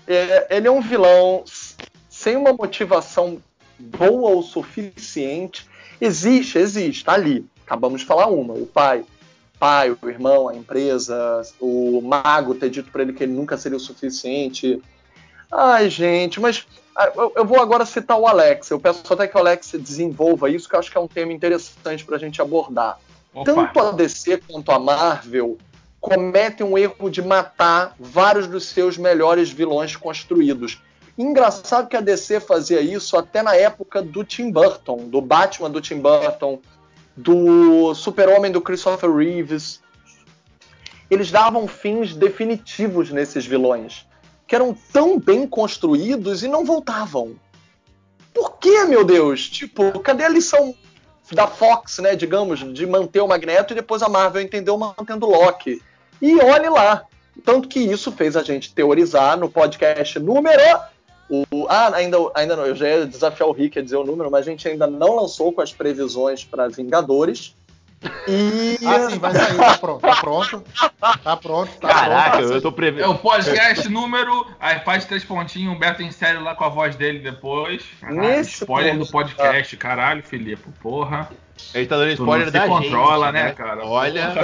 [0.06, 1.44] É, ele é um vilão
[2.08, 3.40] sem uma motivação
[3.78, 5.66] boa o suficiente.
[6.00, 7.46] Existe, existe, tá ali.
[7.66, 8.54] Acabamos de falar uma.
[8.54, 9.04] O pai,
[9.58, 13.76] pai, o irmão, a empresa, o mago ter dito pra ele que ele nunca seria
[13.76, 14.80] o suficiente.
[15.50, 18.70] Ai, gente, mas ah, eu, vou agora citar o Alex.
[18.70, 21.32] Eu peço até que o Alex desenvolva isso, que eu acho que é um tema
[21.32, 22.98] interessante pra gente abordar.
[23.34, 25.58] Opa, Tanto a DC quanto a Marvel
[26.00, 30.80] cometem um erro de matar vários dos seus melhores vilões construídos.
[31.16, 35.80] Engraçado que a DC fazia isso até na época do Tim Burton, do Batman do
[35.80, 36.60] Tim Burton,
[37.16, 39.80] do Super-Homem do Christopher Reeves.
[41.10, 44.06] Eles davam fins definitivos nesses vilões,
[44.46, 47.36] que eram tão bem construídos e não voltavam.
[48.32, 49.48] Por que, meu Deus?
[49.48, 50.74] Tipo, cadê a lição
[51.32, 55.30] da Fox, né, digamos, de manter o Magneto e depois a Marvel entendeu mantendo o
[55.30, 55.80] Loki.
[56.20, 57.04] E olhe lá.
[57.44, 60.62] Tanto que isso fez a gente teorizar no podcast número.
[61.28, 64.30] O, ah, ainda, ainda não, eu já ia desafiar o Rick a dizer o número,
[64.30, 67.56] mas a gente ainda não lançou com as previsões para Vingadores.
[68.28, 68.78] E.
[68.84, 70.64] Ah, sim, vai sair, tá pronto, tá pronto.
[71.22, 72.52] Tá pronto, tá Caraca, pronto.
[72.52, 73.10] eu tô é prevendo.
[73.10, 74.46] o podcast número.
[74.60, 77.84] Aí faz três pontinhos, o Humberto em sério lá com a voz dele depois.
[78.00, 81.30] Caralho, Nesse spoiler ponto, do podcast, caralho, Filipe, porra.
[81.72, 83.86] Ele tá dando Tu spoiler não da se controla, gente, né, cara?
[83.86, 84.32] Olha.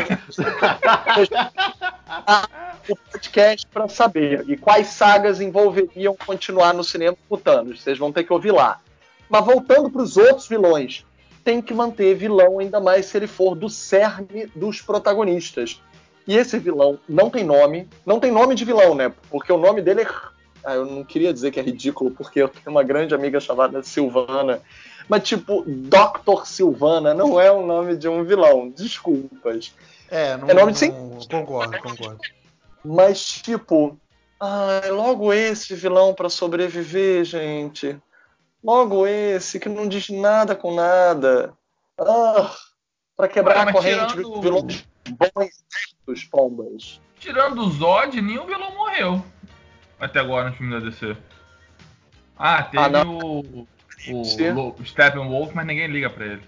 [2.88, 7.82] o podcast para saber e quais sagas envolveriam continuar no cinema com Thanos.
[7.82, 8.80] Vocês vão ter que ouvir lá.
[9.28, 11.04] Mas voltando para os outros vilões,
[11.44, 15.80] tem que manter vilão ainda mais se ele for do cerne dos protagonistas.
[16.26, 19.12] E esse vilão não tem nome, não tem nome de vilão, né?
[19.30, 20.08] Porque o nome dele é.
[20.62, 23.82] Ah, eu não queria dizer que é ridículo, porque eu tenho uma grande amiga chamada
[23.82, 24.60] Silvana.
[25.08, 26.44] Mas, tipo, Dr.
[26.44, 28.68] Silvana não é o nome de um vilão.
[28.70, 29.74] Desculpas.
[30.10, 32.20] É, não, É nome de não- Concordo, concordo.
[32.84, 33.98] Mas, tipo,
[34.38, 37.96] ai, logo esse vilão pra sobreviver, gente.
[38.62, 41.52] Logo esse que não diz nada com nada.
[41.98, 42.54] Ah,
[43.16, 45.64] pra quebrar Ué, a corrente tirando- dos vilões bons
[46.06, 47.00] dos pombas.
[47.18, 49.24] Tirando o Zod, nenhum vilão morreu.
[49.98, 51.16] Até agora no filme da DC.
[52.38, 53.66] Ah, teve Ah, o.
[54.08, 54.22] O
[54.80, 56.42] o Steppenwolf, mas ninguém liga pra ele.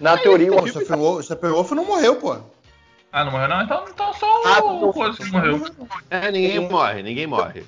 [0.00, 2.36] Na teoria, Pô, o Steppenwolf, o Steppenwolf não morreu, pô.
[3.12, 3.62] Ah, não morreu não?
[3.62, 4.92] Então, então só Ah, o não.
[4.92, 5.64] coisa que morreu.
[6.10, 7.64] É, ninguém morre, ninguém morre.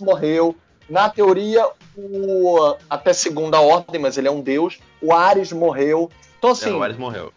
[0.00, 0.56] Morreu.
[0.88, 1.66] Na teoria,
[1.96, 4.78] o até segunda ordem, mas ele é um deus.
[5.00, 6.10] O Ares morreu.
[6.38, 7.32] Então, É, assim, o Ares morreu.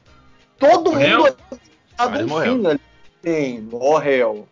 [0.59, 1.19] todo Morreu?
[1.19, 1.37] mundo
[1.95, 2.57] tá Ares do morreu.
[2.59, 2.79] fim ali.
[3.23, 4.47] Sim, morreu.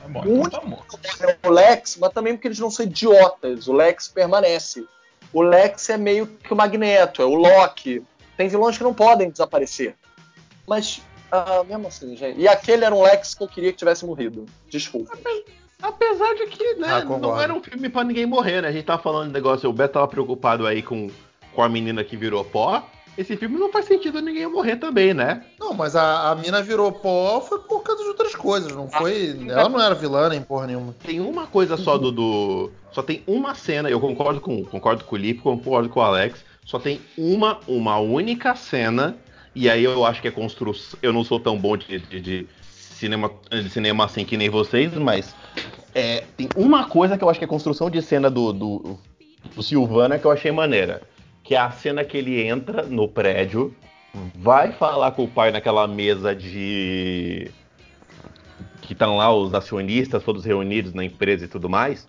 [0.00, 0.98] Tá bom, O então tá morto.
[1.44, 3.66] o Lex, mas também porque eles não são idiotas.
[3.68, 4.86] O Lex permanece.
[5.32, 8.02] O Lex é meio que o Magneto, é o Loki.
[8.36, 9.96] Tem vilões que não podem desaparecer.
[10.66, 12.38] Mas, ah, mesmo assim, gente.
[12.40, 14.46] E aquele era um Lex que eu queria que tivesse morrido.
[14.68, 15.18] Desculpa.
[15.82, 18.68] Apesar de que, né, Ah, não era um filme pra ninguém morrer, né?
[18.68, 21.08] A gente tava falando de negócio, o Beto tava preocupado aí com,
[21.54, 22.82] com a menina que virou pó.
[23.16, 25.44] Esse filme não faz sentido ninguém morrer também, né?
[25.58, 29.36] Não, mas a, a mina virou pó foi por causa de outras coisas, não foi.
[29.48, 30.94] Ela não era vilã nem porra nenhuma.
[31.04, 35.16] Tem uma coisa só do, do- Só tem uma cena, eu concordo com concordo com
[35.16, 36.44] o Lipe, concordo com o Alex.
[36.64, 39.16] Só tem uma, uma única cena,
[39.54, 40.98] e aí eu acho que é construção.
[41.02, 42.46] Eu não sou tão bom de, de, de
[42.98, 45.34] cinema, de cinema assim que nem vocês, mas
[45.94, 48.98] é, tem uma coisa que eu acho que é construção de cena do, do,
[49.54, 51.02] do Silvana que eu achei maneira.
[51.42, 53.74] Que é a cena que ele entra no prédio,
[54.34, 57.50] vai falar com o pai naquela mesa de
[58.82, 62.06] que estão lá os acionistas todos reunidos na empresa e tudo mais.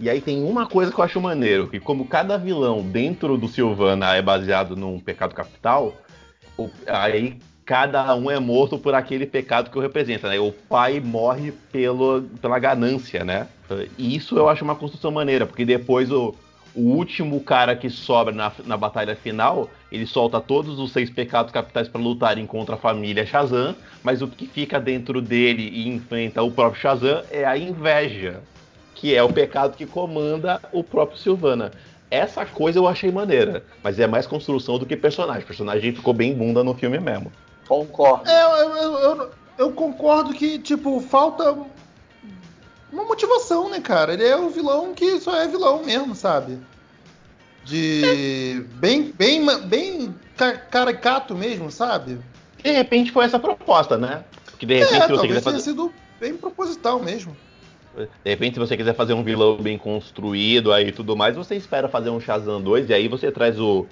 [0.00, 3.48] E aí tem uma coisa que eu acho maneiro, que como cada vilão dentro do
[3.48, 5.92] Silvana é baseado num pecado capital,
[6.86, 7.38] aí
[7.68, 10.40] cada um é morto por aquele pecado que o representa, né?
[10.40, 13.46] O pai morre pelo, pela ganância, né?
[13.98, 16.34] E isso eu acho uma construção maneira, porque depois o,
[16.74, 21.52] o último cara que sobra na, na batalha final, ele solta todos os seis pecados
[21.52, 26.42] capitais para lutarem contra a família Shazam, mas o que fica dentro dele e enfrenta
[26.42, 28.40] o próprio Shazam é a inveja,
[28.94, 31.70] que é o pecado que comanda o próprio Silvana.
[32.10, 35.42] Essa coisa eu achei maneira, mas é mais construção do que personagem.
[35.42, 37.30] O personagem ficou bem bunda no filme mesmo.
[37.68, 38.28] Concordo.
[38.28, 41.52] É, eu, eu- eu- eu concordo que, tipo, falta
[42.92, 44.14] uma motivação, né, cara?
[44.14, 46.58] Ele é o vilão que só é vilão mesmo, sabe?
[47.64, 48.64] De.
[48.76, 52.18] Bem, bem, bem ca- caricato mesmo, sabe?
[52.62, 54.24] De repente foi essa a proposta, né?
[54.58, 55.60] Que de repente É, se você quiser talvez tenha fazer.
[55.60, 57.36] sido bem proposital mesmo.
[57.96, 61.56] De repente, se você quiser fazer um vilão bem construído aí e tudo mais, você
[61.56, 63.86] espera fazer um Shazam 2 e aí você traz o.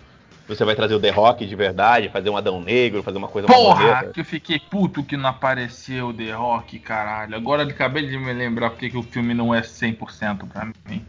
[0.49, 3.49] Você vai trazer o The Rock de verdade, fazer um Adão Negro, fazer uma coisa
[3.49, 7.35] Porra, que eu fiquei puto que não apareceu o The Rock, caralho.
[7.35, 11.05] Agora eu acabei de me lembrar porque que o filme não é 100% pra mim.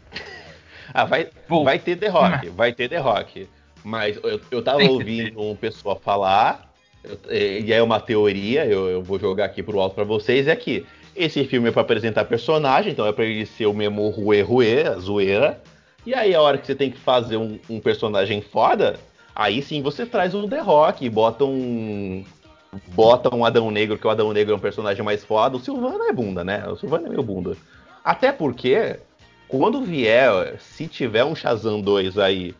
[0.92, 3.48] Ah, vai, Pô, vai ter The Rock, vai ter The Rock.
[3.84, 6.72] Mas eu, eu tava ouvindo um pessoal falar,
[7.30, 10.84] e é uma teoria, eu, eu vou jogar aqui pro alto pra vocês, é que
[11.14, 14.82] esse filme é pra apresentar personagem, então é pra ele ser o mesmo ruê ruê,
[14.82, 15.60] a zoeira.
[16.06, 18.98] E aí a hora que você tem que fazer um, um personagem foda,
[19.38, 22.22] aí sim você traz um The Rock, bota um.
[22.88, 25.56] Bota um Adão Negro, que o Adão Negro é um personagem mais foda.
[25.56, 26.68] O Silvano é bunda, né?
[26.68, 27.56] O Silvano é meio bunda.
[28.04, 28.96] Até porque,
[29.48, 32.54] quando vier, se tiver um Shazam 2 aí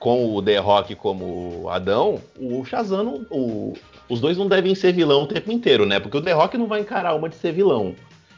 [0.00, 3.74] com o The Rock como Adão, o Shazam, o-
[4.08, 6.00] os dois não devem ser vilão o tempo inteiro, né?
[6.00, 7.94] Porque o The Rock não vai encarar uma de ser vilão.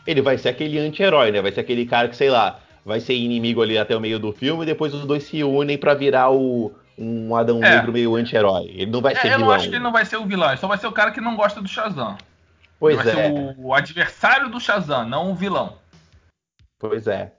[0.07, 1.41] Ele vai ser aquele anti-herói, né?
[1.41, 4.33] Vai ser aquele cara que, sei lá, vai ser inimigo ali até o meio do
[4.33, 7.77] filme e depois os dois se unem pra virar o, um Adão É.
[7.77, 8.67] Negro meio anti-herói.
[8.69, 9.49] Ele não vai ser É, eu vilão.
[9.49, 11.11] não acho que ele não vai ser o vilão, ele só vai ser o cara
[11.11, 12.17] que não gosta do Shazam.
[12.79, 15.79] Pois ele vai é, ser o, adversário do Shazam, não o vilão.
[16.79, 17.33] pois é.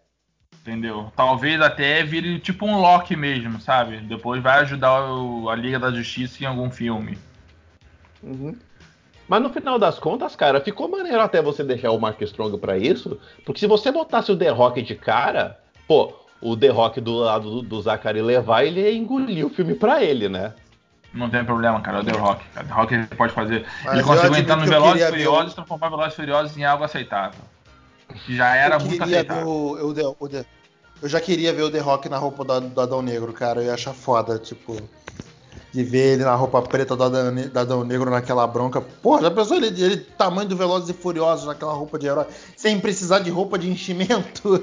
[0.61, 1.11] Entendeu?
[1.15, 3.97] Talvez até vire tipo um Loki mesmo, sabe?
[3.97, 7.17] Depois vai ajudar o- a Liga da Justiça em algum filme.
[8.21, 8.55] Uhum.
[9.27, 12.77] Mas no final das contas, cara, ficou maneiro até você deixar o Mark Strong pra
[12.77, 17.15] isso, porque se você botasse o The Rock de cara, pô, o The Rock do
[17.17, 20.53] lado do, do Zachary levar, ele ia engolir o filme pra ele, né?
[21.13, 21.97] Não tem problema, cara.
[21.97, 22.43] É o The Rock.
[22.53, 22.67] Cara.
[22.67, 23.65] The Rock ele pode fazer.
[23.83, 26.57] Mas ele eu conseguiu entrar no eu Velozes e Furiosos e transformar Velozes e Furiosos
[26.57, 27.41] em algo aceitável.
[28.25, 29.47] Que já era eu muito aceitável.
[29.47, 30.45] o, o The- o The-
[31.01, 33.59] Eu já queria ver o The Rock na roupa do, do Adão Negro, cara.
[33.61, 34.77] Eu ia achar foda, tipo.
[35.73, 38.81] De ver ele na roupa preta do Adão, Adão Negro naquela bronca.
[38.81, 42.25] Porra, já pensou ele, ele tamanho do Velozes e Furiosos naquela roupa de herói,
[42.57, 44.61] sem precisar de roupa de enchimento?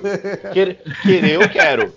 [0.52, 1.92] Querer, querer eu quero.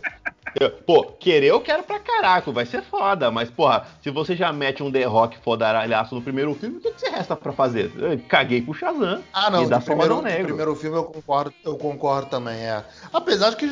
[0.59, 4.51] Eu- pô, querer eu quero pra caraca, vai ser foda, mas porra, se você já
[4.51, 7.91] mete um The Rock fodaralhaço no primeiro filme, o que, que você resta pra fazer?
[7.97, 9.23] Eu caguei pro Shazam.
[9.33, 10.45] Ah, não, E dá primeiro, de Negro.
[10.47, 12.83] primeiro filme eu concordo, eu concordo também, é.
[13.13, 13.65] Apesar de que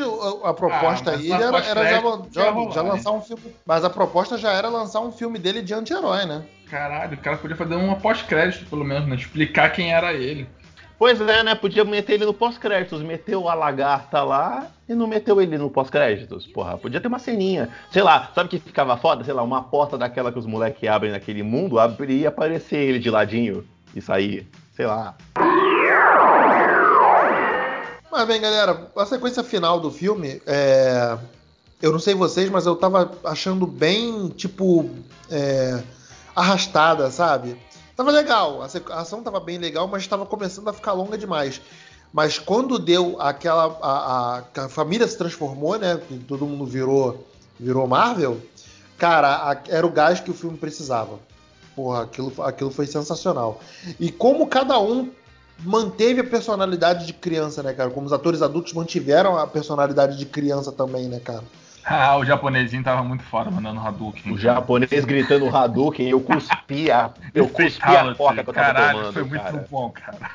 [0.44, 2.02] a, proposta Ah, aí era, era já,
[2.32, 2.90] já- rolar, já né?
[2.90, 3.44] lançar um filme.
[3.66, 6.44] Mas a proposta já era lançar um filme dele de anti-herói, né?
[6.70, 9.16] Caralho, o cara podia fazer uma pós-crédito, pelo menos, né?
[9.16, 10.48] Explicar quem era ele.
[11.00, 11.56] Pois é, né?
[11.56, 13.02] Podia meter ele no pós-créditos.
[13.02, 16.46] Meteu a lagarta lá e não meteu ele no pós-créditos.
[16.46, 17.70] Porra, podia ter uma ceninha.
[17.90, 19.24] Sei lá, sabe que ficava foda?
[19.24, 23.00] Sei lá, uma porta daquela que os moleques abrem naquele mundo, abrir e aparecer ele
[23.00, 24.46] de ladinho e sair.
[24.76, 25.16] Sei lá.
[28.12, 31.18] Mas bem, galera, a sequência final do filme, é...
[31.82, 34.90] eu não sei vocês, mas eu tava achando bem, tipo,
[35.32, 35.82] é,
[36.36, 37.56] arrastada, sabe?
[38.00, 38.66] Tava legal, a,
[39.02, 41.60] ação tava bem legal, mas tava começando a ficar longa demais.
[42.14, 43.78] Mas quando deu aquela.
[43.82, 46.00] A, a- a família se transformou, né?
[46.26, 47.28] Todo mundo virou,
[47.60, 48.40] virou Marvel,
[48.98, 51.20] cara, a- era o gás que o filme precisava.
[51.76, 53.60] Porra, aquilo, aquilo foi sensacional.
[54.00, 55.12] E como cada um
[55.60, 57.90] manteve a personalidade de criança, né, cara?
[57.90, 61.44] Como os atores adultos mantiveram a personalidade de criança também, né, cara?
[61.92, 64.32] Ah, o japonesinho tava muito foda mandando Hadouken.
[64.34, 68.98] O japonês gritando Hadouken, eu cuspi a, eu cuspi a porca que eu tava Caralho,
[69.00, 69.68] tomando, foi muito cara.
[69.72, 70.32] bom, cara.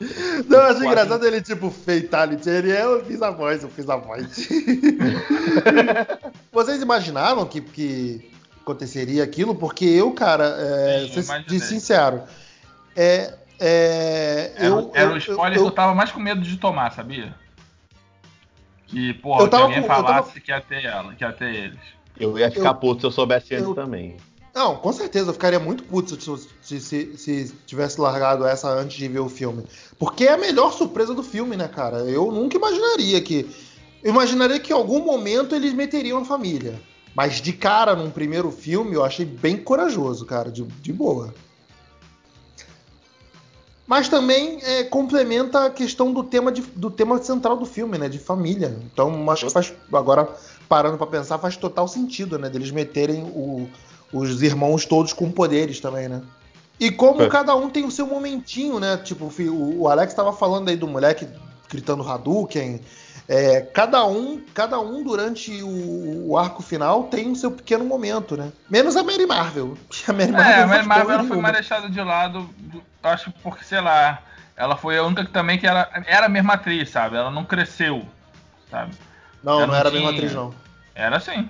[0.46, 2.48] Não, eu acho Quase- engraçado ele, tipo, fatality.
[2.50, 4.46] Ele é, eu fiz a voz, eu fiz a voz.
[6.52, 8.30] Vocês imaginavam que, que
[8.62, 9.54] aconteceria aquilo?
[9.54, 12.22] Porque eu, cara, é, Sim, sincero,
[12.94, 16.40] é, é, Era, eu, era eu- o spoiler eu- que eu tava mais com medo
[16.42, 17.34] de tomar, sabia?
[18.94, 21.32] Que, porra, Eu tava alguém com- eu tava- falasse que ia ter ela, que ia
[21.32, 21.78] ter eles.
[22.18, 24.16] Eu ia ficar Eu- puto se eu soubesse antes eu- também.
[24.54, 28.96] Não, com certeza, eu ficaria muito puto se, se, se- se tivesse largado essa antes
[28.96, 29.64] de ver o filme.
[29.98, 31.98] Porque é a melhor surpresa do filme, né, cara?
[32.04, 33.50] Eu nunca imaginaria que.
[34.00, 36.80] Eu imaginaria que em algum momento eles meteriam a família.
[37.16, 41.34] Mas de cara, num primeiro filme, eu achei bem corajoso, cara, de, de boa.
[43.86, 48.08] Mas também é, complementa a questão do tema, de- do tema central do filme, né?
[48.08, 48.76] De família.
[48.92, 49.72] Então, acho que faz.
[49.92, 50.28] Agora,
[50.68, 52.48] parando pra pensar, faz total sentido, né?
[52.48, 53.68] Deles meterem o-
[54.12, 56.22] os irmãos todos com poderes também, né?
[56.80, 57.28] E como É.
[57.28, 58.96] cada um tem o seu momentinho, né?
[58.96, 61.28] Tipo, o o, o Alex tava falando aí do moleque
[61.70, 62.80] gritando Hadouken.
[63.26, 68.36] É, cada um, cada um durante o, o arco final tem o seu pequeno momento,
[68.36, 68.52] né?
[68.68, 69.78] Menos a Mary Marvel.
[70.06, 72.82] A Mary Marvel, É, não a Mary Marvel ela foi mais deixada de lado, do-
[73.02, 74.20] acho que porque, sei lá,
[74.56, 77.16] ela foi a única que também que era, era a mesma atriz, sabe?
[77.16, 78.04] Ela não cresceu,
[78.70, 78.92] sabe?
[79.42, 80.18] Não, Eu não não era a mesma tinha.
[80.20, 80.54] atriz, não.
[80.94, 81.48] Era assim.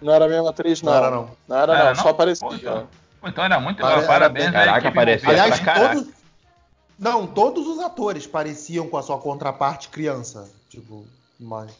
[0.00, 0.92] Não era a mesma atriz, não.
[0.92, 1.30] Não era, não.
[1.48, 2.02] Não era, Era não, não?
[2.02, 2.48] só aparecia.
[2.48, 2.88] Pô, então.
[3.20, 4.02] Pô, então era muito legal.
[4.02, 5.28] Parabéns, Caraca, envolvida.
[5.30, 5.94] Aliás, pra caraca.
[5.94, 6.08] todos.
[7.02, 10.48] Não, todos os atores pareciam com a sua contraparte criança.
[10.70, 11.04] Tipo,
[11.38, 11.72] mas.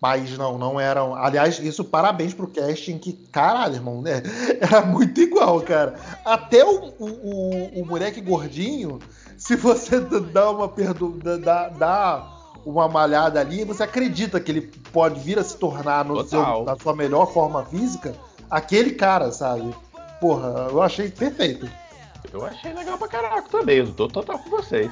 [0.00, 1.16] Mas não, não eram.
[1.16, 4.22] Aliás, isso parabéns pro casting, que, caralho, irmão, né?
[4.60, 5.98] Era muito igual, cara.
[6.24, 9.00] Até o, o, o, moleque gordinho,
[9.36, 9.98] se você
[10.32, 12.32] dá uma perdo, dá, dá
[12.64, 14.60] uma malhada ali, você acredita que ele
[14.92, 18.14] pode vir a se tornar no seu, na sua melhor forma física
[18.48, 19.74] aquele cara, sabe?
[20.20, 21.68] Porra, eu achei perfeito.
[22.32, 23.78] Eu achei legal pra caraca também.
[23.78, 24.90] Eu tô total com vocês.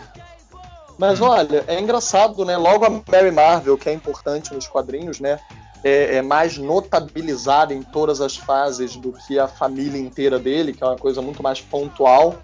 [0.99, 2.57] Mas olha, é engraçado, né?
[2.57, 5.41] Logo a Mary Marvel, que é importante nos quadrinhos, né?
[5.83, 10.83] É, é mais notabilizada em todas as fases do que a família inteira dele, que
[10.83, 12.37] é uma coisa muito mais pontual.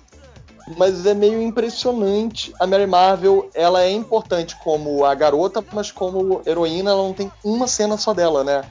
[0.76, 2.52] Mas é meio impressionante.
[2.58, 7.30] A Mary Marvel, ela é importante como a garota, mas como heroína, ela não tem
[7.44, 8.62] uma cena só dela, né?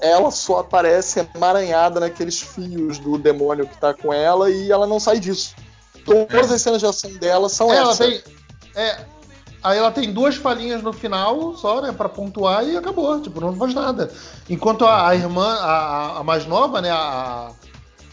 [0.00, 5.00] Ela só aparece emaranhada naqueles fios do demônio que tá com ela e ela não
[5.00, 5.54] sai disso.
[6.04, 8.06] Todas as cenas de ação dela são ela essas.
[8.22, 8.22] tem.
[8.74, 9.04] É,
[9.62, 11.92] aí ela tem duas falinhas no final só, né?
[11.92, 13.20] Pra pontuar e acabou.
[13.20, 14.10] Tipo, não faz nada.
[14.48, 16.90] Enquanto a, a irmã, a, a- mais nova, né?
[16.90, 17.52] A,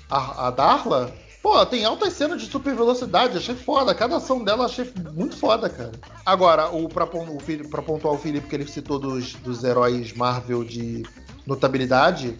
[0.10, 3.38] a, a Darla, pô, ela tem altas cenas de super velocidade.
[3.38, 3.94] Achei foda.
[3.96, 5.92] Cada ação dela achei muito foda, cara.
[6.26, 7.38] Agora, o, pra, o,
[7.70, 11.04] pra pontuar o Felipe, que ele citou dos, dos heróis Marvel de
[11.48, 12.38] notabilidade.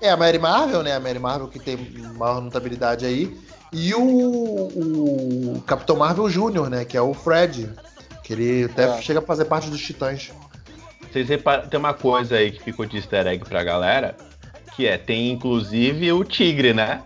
[0.00, 0.94] É a Mary Marvel, né?
[0.94, 1.76] A Mary Marvel que tem
[2.16, 3.36] maior notabilidade aí.
[3.72, 6.84] E o, o Capitão Marvel Jr., né?
[6.84, 7.70] Que é o Fred.
[8.24, 9.02] Que ele até É.
[9.02, 10.32] chega a fazer parte dos Titãs.
[11.12, 14.16] Vocês reparam, tem uma coisa aí que ficou de easter egg pra galera,
[14.74, 17.02] que é, tem inclusive o tigre, né?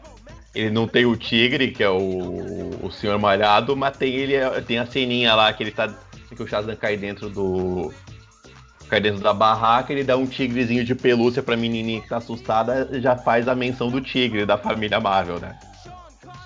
[0.55, 4.35] Ele não tem o tigre, que é o, o senhor malhado, mas tem ele,
[4.67, 5.89] tem a ceninha lá que ele tá.
[6.35, 7.93] Que o Shazam cai dentro do.
[8.91, 12.89] Cai dentro da barraca, ele dá um tigrezinho de pelúcia pra menininha que tá assustada,
[13.01, 15.57] já faz a menção do tigre da família Marvel, né?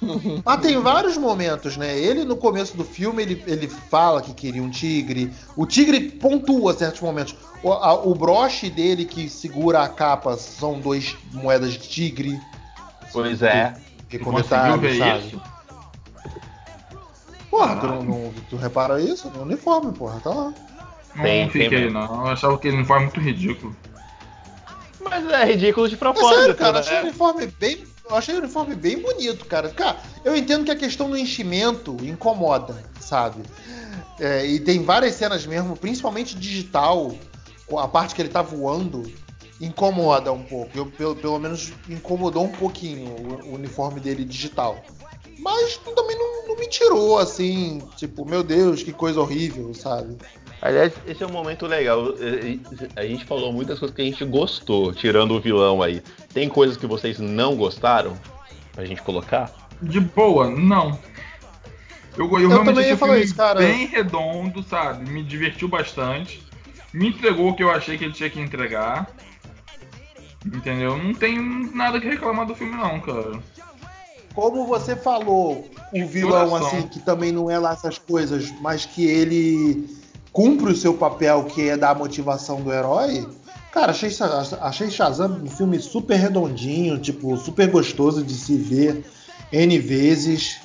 [0.45, 1.99] Ah, tem vários momentos, né?
[1.99, 5.33] Ele no começo do filme ele, ele fala que queria um tigre.
[5.57, 7.35] O tigre pontua certos momentos.
[7.63, 12.39] O, a- o broche dele que segura a capa são dois moedas de tigre.
[13.11, 13.75] Pois é.
[14.11, 15.27] Que conseguiu detalhes, ver sabe?
[15.29, 15.43] isso?
[17.51, 19.31] Porra, tu, não, não- tu repara isso?
[19.31, 20.53] No uniforme, porra, tá lá.
[21.15, 21.99] Não Tem, tem fiquei, mesmo.
[21.99, 22.27] não.
[22.27, 23.75] Eu achava que ele não foi muito ridículo.
[25.01, 26.79] Mas é ridículo de É propósito, sério, cara, né?
[26.81, 27.85] achei o uniforme bem.
[28.09, 29.69] Eu achei o uniforme bem bonito, cara.
[29.71, 33.43] Cara, eu entendo que a questão do enchimento incomoda, sabe?
[34.19, 37.15] É, e tem várias cenas mesmo, principalmente digital,
[37.67, 39.11] com a parte que ele tá voando,
[39.61, 40.71] incomoda um pouco.
[40.77, 44.85] Eu, pelo, pelo menos incomodou um pouquinho o, o uniforme dele digital.
[45.39, 50.17] Mas também não, não me tirou assim, tipo, meu Deus, que coisa horrível, sabe?
[50.63, 52.15] Aliás, esse é um momento legal.
[52.97, 56.03] A gente falou muitas coisas que a gente gostou, tirando o vilão aí.
[56.33, 58.19] Tem coisas que vocês não gostaram?
[58.73, 59.53] Pra gente colocar?
[59.83, 60.99] De boa, não.
[62.17, 63.59] Eu, eu, Eu realmente também achei ia o falar filme isso, cara.
[63.59, 65.11] bem redondo, sabe?
[65.11, 66.43] Me divertiu bastante.
[66.93, 69.11] Me entregou o que eu achei que ele tinha que entregar.
[70.47, 70.97] Entendeu?
[70.97, 71.39] Não tem
[71.75, 73.41] nada que reclamar do filme, não, cara.
[74.35, 79.07] Como você falou, o vilão assim, que também não é lá essas coisas, mas que
[79.07, 79.89] ele
[80.33, 83.27] cumpre o seu papel, que é dar a motivação do herói.
[83.71, 84.11] Cara, achei,
[84.61, 89.05] achei Shazam um filme super redondinho, tipo, super gostoso de se ver
[89.53, 90.61] N vezes.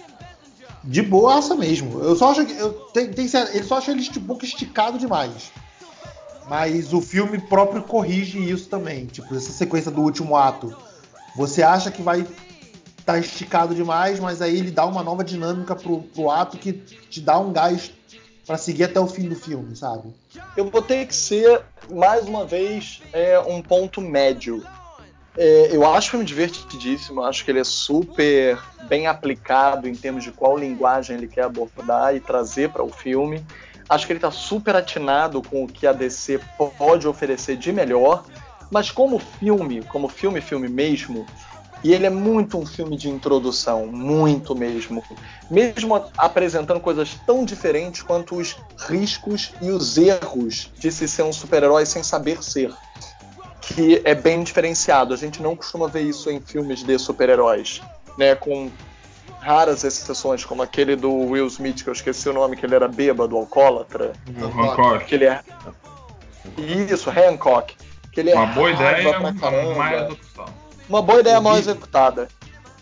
[0.84, 2.00] De boaça mesmo.
[2.00, 2.54] Eu só acho que.
[2.54, 5.52] Eu, tem, tem, ele só acha ele um pouco esticado demais.
[6.48, 9.06] Mas o filme próprio corrige isso também.
[9.06, 10.76] Tipo, essa sequência do último ato.
[11.36, 12.26] Você acha que vai
[13.10, 17.20] tá esticado demais, mas aí ele dá uma nova dinâmica pro, pro ato que te
[17.20, 17.92] dá um gás
[18.46, 20.14] pra seguir até o fim do filme, sabe?
[20.56, 24.64] eu vou ter que ser, mais uma vez, é, um ponto médio.
[25.36, 30.24] É, eu acho o filme divertidíssimo, acho que ele é super bem aplicado em termos
[30.24, 33.44] de qual linguagem ele quer abordar e trazer para o filme.
[33.88, 36.40] Acho que ele está super atinado com o que a DC
[36.78, 38.24] pode oferecer de melhor,
[38.70, 41.26] mas como filme, como filme, filme mesmo,
[41.84, 45.04] E ele é muito um filme de introdução, muito mesmo.
[45.50, 51.32] Mesmo apresentando coisas tão diferentes quanto os riscos e os erros de se ser um
[51.32, 52.74] super-herói sem saber ser.
[53.62, 55.14] Que é bem diferenciado.
[55.14, 57.82] A gente não costuma ver isso em filmes de super-heróis,
[58.18, 58.36] né?
[58.36, 58.70] Com
[59.40, 62.88] raras exceções, como aquele do Will Smith, que eu esqueci o nome, que ele era
[62.88, 64.14] bêbado, alcoólatra.
[64.38, 65.06] Hancock.
[65.06, 65.42] Que ele é.
[66.58, 67.76] Isso, Hancock.
[68.12, 70.18] Que ele é Uma boa ideia, pra uma caramba.
[70.90, 72.28] Uma boa ideia mal executada.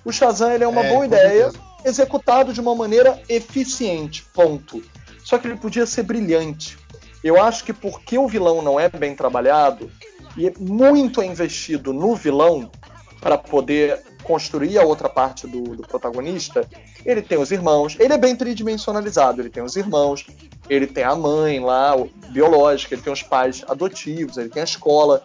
[0.05, 1.51] O Shazam ele é uma É, boa ideia,
[1.83, 4.81] executado de uma maneira eficiente, ponto.
[5.23, 6.77] Só que ele podia ser brilhante.
[7.21, 9.91] Eu acho que porque o vilão não é bem trabalhado
[10.37, 12.71] e muito é investido no vilão
[13.19, 16.67] para poder construir a outra parte do, do protagonista,
[17.05, 20.25] ele tem os irmãos, ele é bem tridimensionalizado, ele tem os irmãos,
[20.69, 21.95] ele tem a mãe lá,
[22.29, 25.23] biológica, ele tem os pais adotivos, ele tem a escola.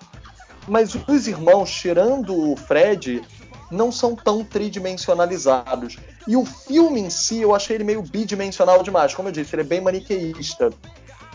[0.69, 3.23] Mas os irmãos, tirando o Fred,
[3.71, 5.97] não são tão tridimensionalizados.
[6.29, 9.15] E o filme em si, eu achei ele meio bidimensional demais.
[9.15, 10.71] Como eu disse, ele é bem maniqueísta.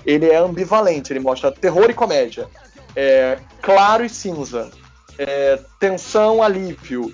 [0.05, 2.47] Ele é ambivalente, ele mostra terror e comédia.
[2.95, 4.71] É, claro e cinza.
[5.17, 7.13] É, tensão, alívio.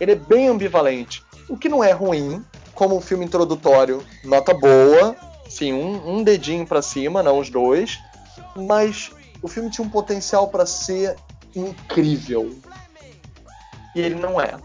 [0.00, 1.22] Ele é bem ambivalente.
[1.48, 2.44] O que não é ruim,
[2.74, 5.14] como um filme introdutório, nota boa.
[5.48, 7.98] Sim, um, um dedinho pra cima, não os dois.
[8.56, 11.14] Mas o filme tinha um potencial pra ser
[11.54, 12.54] incrível.
[13.94, 14.56] E ele não é.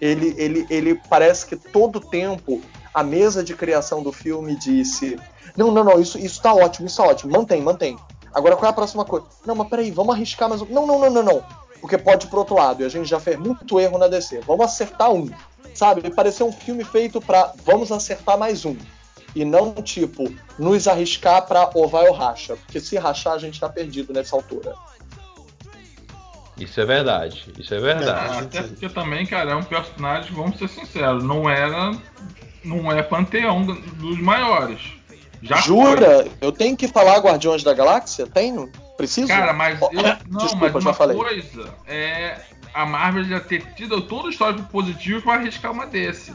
[0.00, 2.60] Ele, ele, ele parece que todo tempo
[2.94, 5.18] a mesa de criação do filme disse:
[5.56, 7.98] Não, não, não, isso, isso tá ótimo, isso tá ótimo, mantém, mantém.
[8.32, 9.26] Agora qual é a próxima coisa?
[9.44, 10.66] Não, mas peraí, vamos arriscar mais um.
[10.66, 11.44] Não, não, não, não, não.
[11.80, 14.40] Porque pode ir pro outro lado, e a gente já fez muito erro na DC.
[14.46, 15.28] Vamos acertar um.
[15.74, 16.10] Sabe?
[16.10, 18.76] Pareceu um filme feito pra vamos acertar mais um.
[19.34, 22.56] E não, tipo, nos arriscar pra ou vai ou racha.
[22.56, 24.74] Porque se rachar, a gente tá perdido nessa altura.
[26.56, 27.52] Isso é verdade.
[27.58, 28.34] Isso é verdade.
[28.34, 31.92] Ah, até porque também, cara, é um personagem, vamos ser sinceros, não era.
[32.62, 34.80] Não é panteão dos maiores.
[35.42, 36.26] Já Jura?
[36.40, 38.26] Eu tenho que falar Guardiões da Galáxia?
[38.26, 38.70] Tenho?
[38.96, 39.28] Preciso?
[39.28, 39.90] Cara, mas eu,
[40.28, 41.16] não, Desculpa, mas uma falei.
[41.16, 42.38] coisa é
[42.74, 46.34] a Marvel já ter tido todo o histórico positivo pra arriscar uma desse.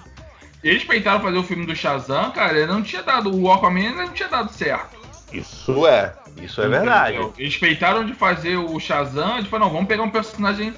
[0.65, 3.31] Eles tentaram fazer o filme do Shazam, cara, ele não tinha dado.
[3.39, 4.97] O Aquaman não tinha dado certo.
[5.31, 6.11] Isso é.
[6.41, 7.19] Isso é verdade.
[7.37, 10.73] Eles peitaram de fazer o Shazam, de falar, não, vamos pegar um personagem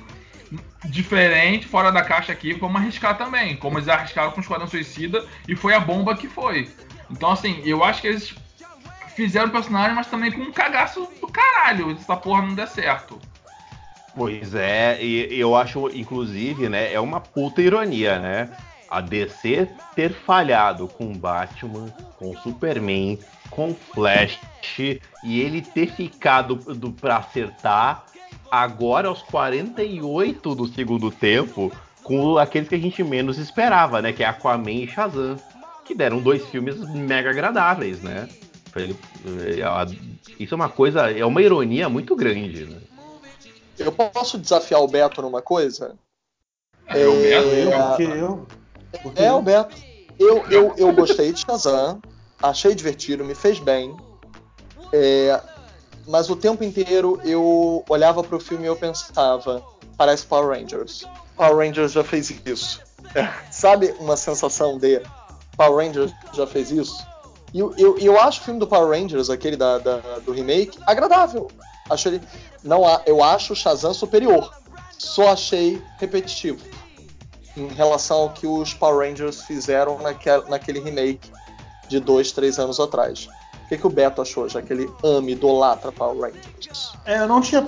[0.84, 3.56] diferente, fora da caixa aqui, vamos arriscar também.
[3.56, 6.70] Como eles arriscaram com o Esquadrão Suicida e foi a bomba que foi.
[7.10, 8.36] Então, assim, eu acho que eles
[9.16, 12.68] fizeram o personagem, mas também com um cagaço do caralho, se essa porra não der
[12.68, 13.18] certo.
[14.14, 18.50] Pois é, e eu acho, inclusive, né, é uma puta ironia, né?
[18.88, 23.20] A DC ter falhado com Batman, com Superman,
[23.50, 24.40] com Flash,
[25.24, 28.06] e ele ter ficado do, pra acertar
[28.50, 31.72] agora aos 48 do segundo tempo,
[32.04, 34.14] com aqueles que a gente menos esperava, né?
[34.14, 35.38] Que é Aquaman e Shazam,
[35.84, 38.30] que deram dois filmes mega agradáveis, né?
[38.76, 42.80] É, Isso é uma coisa, é uma ironia muito grande, né?
[43.78, 45.96] Eu posso desafiar o Beto numa coisa?
[46.88, 48.48] É, Beto, É, eu- Porque eu.
[49.02, 49.76] Porque É, eu- o Beto.
[50.20, 52.02] Eu, eu, eu gostei de Shazam,
[52.42, 53.96] achei divertido, me fez bem.
[54.92, 55.40] É,
[56.08, 59.62] mas o tempo inteiro eu olhava pro filme e eu pensava,
[59.96, 61.08] parece Power Rangers.
[61.36, 62.82] Power Rangers já fez isso.
[63.14, 65.02] É, sabe uma sensação de
[65.56, 67.06] Power Rangers já fez isso?
[67.54, 70.80] E eu, eu, eu acho o filme do Power Rangers, aquele da, da- do remake,
[70.86, 71.48] agradável.
[71.90, 72.22] Acho ele,
[72.64, 74.52] não, eu acho o Shazam superior.
[74.98, 76.58] Só achei repetitivo
[77.58, 81.32] em relação ao que os Power Rangers fizeram naquele, naquele remake
[81.88, 83.30] de dois, três anos atrás.
[83.66, 86.94] O que, que o Beto achou, já que ele ama idolatra Power Rangers?
[87.06, 87.66] É, eu não tinha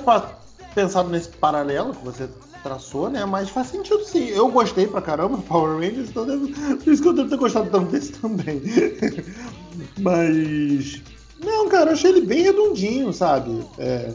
[0.73, 2.29] pensado nesse paralelo que você
[2.63, 3.25] traçou, né?
[3.25, 4.27] Mas faz sentido sim.
[4.27, 6.47] Eu gostei pra caramba do Power Rangers, então devo-
[6.83, 8.61] por isso que eu devo ter gostado tanto desse também.
[9.99, 11.01] Mas.
[11.43, 13.65] Não, cara, eu achei ele bem redondinho, sabe?
[13.77, 14.11] É,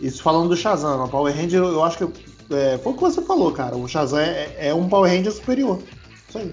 [0.00, 2.33] isso falando do Shazam, o Power Ranger, eu acho que.
[2.50, 3.76] É, foi o que você falou, cara.
[3.76, 5.82] O Shazam é, é um Power Ranger superior.
[6.28, 6.50] Isso aí.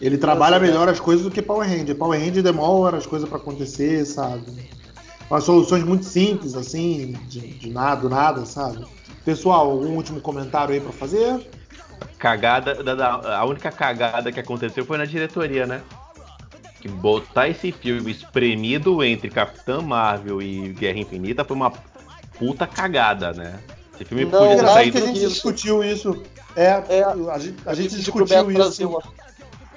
[0.00, 0.72] Ele trabalha Exatamente.
[0.72, 1.94] melhor as coisas do que Power Ranger.
[1.96, 4.44] Power Ranger demora as coisas pra acontecer, sabe?
[5.30, 8.84] Umas soluções muito simples, assim, de, de nada, nada, sabe?
[9.24, 11.46] Pessoal, algum último comentário aí pra fazer?
[12.18, 15.82] Cagada, da- da- a única cagada que aconteceu foi na diretoria, né?
[16.80, 21.72] Que botar esse filme espremido entre Capitã Marvel e Guerra Infinita foi uma
[22.38, 23.60] puta cagada, né?
[24.00, 25.06] Esse filme Não, podia ter Engraçado que a saído.
[25.06, 26.16] gente discutiu isso.
[26.56, 28.98] É, É, a gente, a gente discutiu isso.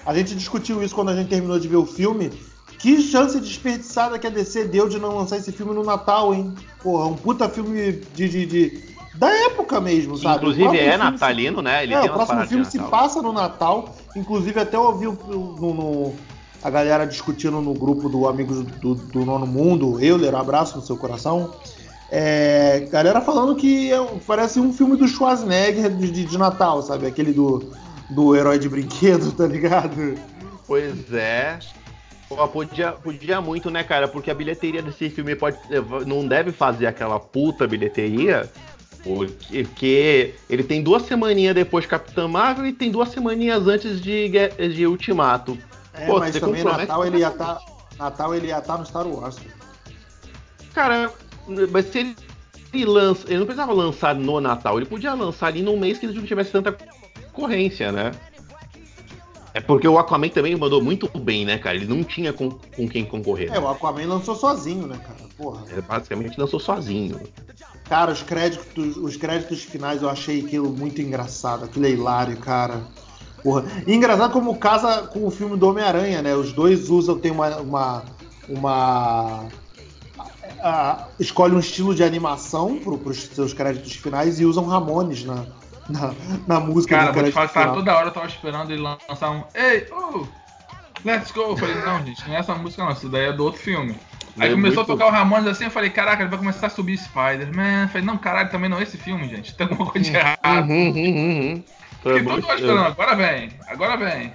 [0.05, 2.31] A gente discutiu isso quando a gente terminou de ver o filme.
[2.79, 6.53] Que chance desperdiçada que a DC deu de não lançar esse filme no Natal, hein?
[6.81, 8.83] Porra, um puta filme de, de, de,
[9.15, 10.37] da época mesmo, sabe?
[10.37, 11.83] Inclusive é filme se- natalino, né?
[11.83, 13.95] Ele é, tem o próximo filme se passa no Natal.
[14.15, 16.13] Inclusive, até eu ouvi o- no, no-
[16.61, 20.83] a galera discutindo no grupo do Amigos do, do Nono Mundo, Euler, um abraço no
[20.83, 21.51] seu coração.
[22.15, 23.97] É, galera falando que é
[24.27, 27.07] parece um filme do Schwarzenegger de, de- de Natal, sabe?
[27.07, 27.73] Aquele do,
[28.11, 30.13] do herói de brinquedo, tá ligado?
[30.67, 31.57] Pois é.
[32.29, 34.07] Pô, podia, podia muito, né, cara?
[34.07, 35.57] Porque a bilheteria desse filme pode,
[36.05, 38.47] não deve fazer aquela puta bilheteria.
[39.03, 44.29] Porque, ele tem duas semaninhas depois de Capitã Marvel e tem duas semaninhas antes de,
[44.29, 45.57] de Ultimato.
[45.95, 47.57] É, Pô, mas também Natal ele ia estar.
[47.97, 49.37] Natal ele ia estar no Star Wars.
[50.73, 51.11] Cara,
[51.71, 52.15] mas se ele,
[52.73, 53.27] ele lança.
[53.27, 56.25] Ele não precisava lançar no Natal, ele podia lançar ali num mês que ele não
[56.25, 56.75] tivesse tanta
[57.31, 58.11] concorrência, né?
[59.53, 61.75] É porque o Aquaman também mandou muito bem, né, cara?
[61.75, 63.53] Ele não tinha com, com quem concorrer.
[63.53, 65.29] É, o Aquaman lançou sozinho, né, cara?
[65.37, 65.63] Porra.
[65.69, 67.19] Ele basicamente lançou sozinho.
[67.85, 72.81] Cara, os créditos, os créditos finais eu achei aquilo muito engraçado, aquilo é hilário, cara.
[73.43, 73.65] Porra.
[73.85, 76.33] E engraçado como casa com o filme do Homem-Aranha, né?
[76.35, 77.57] Os dois usam, tem uma.
[77.57, 78.03] uma,
[78.49, 79.47] uma
[80.63, 85.45] a- escolhe um estilo de animação pro, pros seus créditos finais e usam Ramones na,
[85.89, 86.13] na,
[86.47, 87.73] na música Cara, do vou te falar, final.
[87.75, 90.25] toda hora eu tava esperando ele lançar um Ei, oh,
[91.03, 91.41] let's go.
[91.41, 93.95] Eu falei, não, gente, não é essa música não, isso daí é do outro filme.
[94.39, 96.65] Aí É começou muito- a tocar o Ramones assim, eu falei, caraca, ele vai começar
[96.67, 97.83] a subir Spider-Man.
[97.83, 99.53] Eu falei, não, caralho, também não é esse filme, gente.
[99.53, 100.69] Tem alguma coisa de errado.
[100.69, 101.63] Uhum, uhum, uhum.
[102.01, 104.33] Todo hora esperando, agora vem, agora vem.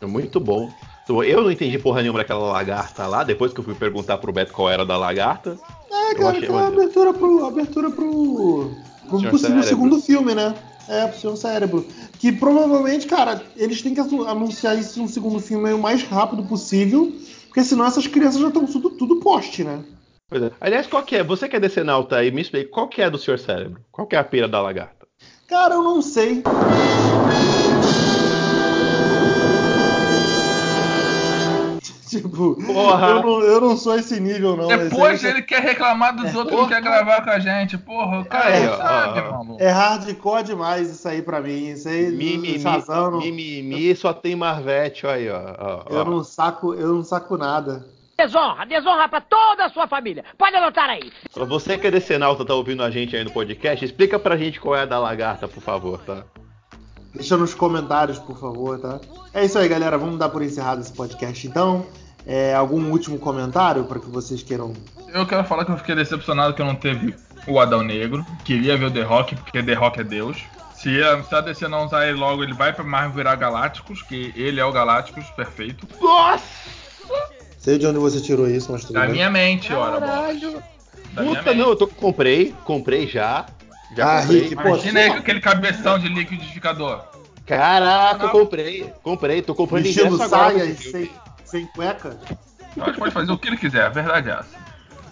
[0.00, 0.70] É muito bom.
[1.04, 4.32] Então, Eu não entendi porra nenhuma daquela lagarta lá, depois que eu fui perguntar pro
[4.32, 5.58] Beto qual era da lagarta.
[5.92, 6.74] É, cara, achei que é a maneiro.
[6.82, 7.44] abertura pro.
[7.46, 8.70] Abertura pro.
[9.08, 9.68] pro Senhor possível Cérebro.
[9.68, 10.54] segundo filme, né?
[10.88, 11.86] É, pro seu cérebro.
[12.18, 16.42] Que provavelmente, cara, eles têm que anu- anunciar isso no segundo filme o mais rápido
[16.44, 17.12] possível.
[17.46, 19.82] Porque senão essas crianças já estão tudo, tudo poste, né?
[20.28, 20.50] Pois é.
[20.60, 21.22] Aliás, qual que é?
[21.22, 23.38] Você que é decenalta aí, me explica, qual que é do Sr.
[23.38, 23.80] Cérebro?
[23.92, 25.06] Qual que é a pira da lagarta?
[25.46, 26.42] Cara, eu não sei.
[32.22, 33.06] Tipo, Porra.
[33.08, 34.68] eu não, eu não sou esse nível, não.
[34.68, 37.76] Depois ele quer reclamar dos outros que quer gravar com a gente.
[37.78, 39.44] Porra, o cara sabe, ó.
[39.44, 39.56] mano.
[39.60, 41.68] É hardcore demais isso aí pra mim.
[41.70, 45.38] Isso aí, Mimimi, Shazam, não- mimimi só tem Marvete, aí, ó.
[45.58, 45.94] ó, ó.
[45.94, 47.86] eu não saco, eu não saco nada.
[48.16, 50.24] Desonra, desonra pra toda a sua família.
[50.38, 51.10] Pode anotar aí.
[51.32, 54.60] Pra Você que é decenalta, tá ouvindo a gente aí no podcast, explica pra gente
[54.60, 56.22] qual é a da lagarta, por favor, tá?
[57.12, 59.00] Deixa nos comentários, por favor, tá?
[59.32, 59.96] É isso aí, galera.
[59.96, 61.86] Vamos dar por encerrado esse podcast, então.
[62.26, 64.72] É, algum último comentário para que vocês queiram?
[65.12, 67.14] Eu quero falar que eu fiquei decepcionado que eu não teve
[67.46, 68.24] o Adão Negro.
[68.44, 70.38] Queria ver o The Rock, porque The Rock é Deus.
[70.74, 74.02] Se a, se a DC não usar ele logo, ele vai pra Marvel virar Galácticos,
[74.02, 75.86] que ele é o Galácticos, perfeito.
[76.00, 76.44] Nossa!
[77.58, 79.12] Sei de onde você tirou isso, mas tudo Da bem.
[79.12, 80.00] minha mente, ora.
[80.00, 80.62] Caralho!
[81.14, 83.46] Da Puta, não, eu tô, comprei, comprei já.
[83.96, 84.40] Já Ah, comprei.
[84.40, 87.00] Rick, pô, Imagina aí com aquele cabeção de liquidificador.
[87.46, 90.28] Caraca, eu comprei, comprei, tô comprando ingresso agora.
[90.58, 91.08] saia.
[91.44, 92.18] Sem, cueca.
[92.76, 94.64] Ele pode fazer o que ele quiser, a verdade é essa.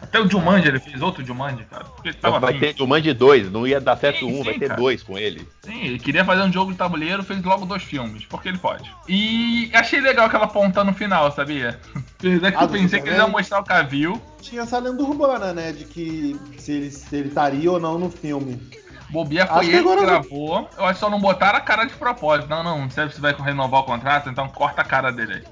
[0.02, 1.86] Até o Jumanji ele fez outro Jumanji, cara.
[2.04, 2.58] Ele Vai afim.
[2.58, 4.80] ter Jumanji 2, não ia dar certo Sim, um, sim, vai ter cara.
[4.80, 5.46] dois com ele.
[5.62, 8.90] Sim, ele queria fazer um jogo de tabuleiro, fez logo dois filmes, porque ele pode.
[9.08, 11.80] E achei legal aquela ponta no final, sabia?
[12.18, 13.30] Apesar que Ah, eu do pensei que iam Superman?
[13.30, 14.20] mostrar o Cavil.
[14.40, 15.70] Tinha essa lenda urbana, né?
[15.72, 18.60] De que se ele, se ele estaria ou não no filme.
[19.08, 20.70] Bobia Acho foi que ele agora que eu- gravou.
[20.76, 22.48] Eu acho que só não botaram a cara de propósito.
[22.50, 25.44] Não, não, se você vai renovar o contrato, então corta a cara dele aí.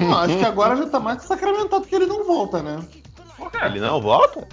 [0.00, 2.78] Não, acho que agora já tá mais que sacramentado que ele não volta, né?
[3.50, 3.58] Quê?
[3.64, 4.46] Ele não volta?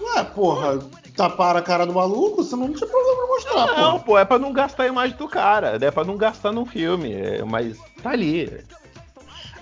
[0.00, 0.78] Ué, porra,
[1.16, 4.04] tapar a cara do maluco, você não tinha problema em mostrar, Não, pô.
[4.04, 7.12] pô, é pra não gastar a imagem do cara, é pra não gastar num filme,
[7.14, 8.64] é, mas tá ali.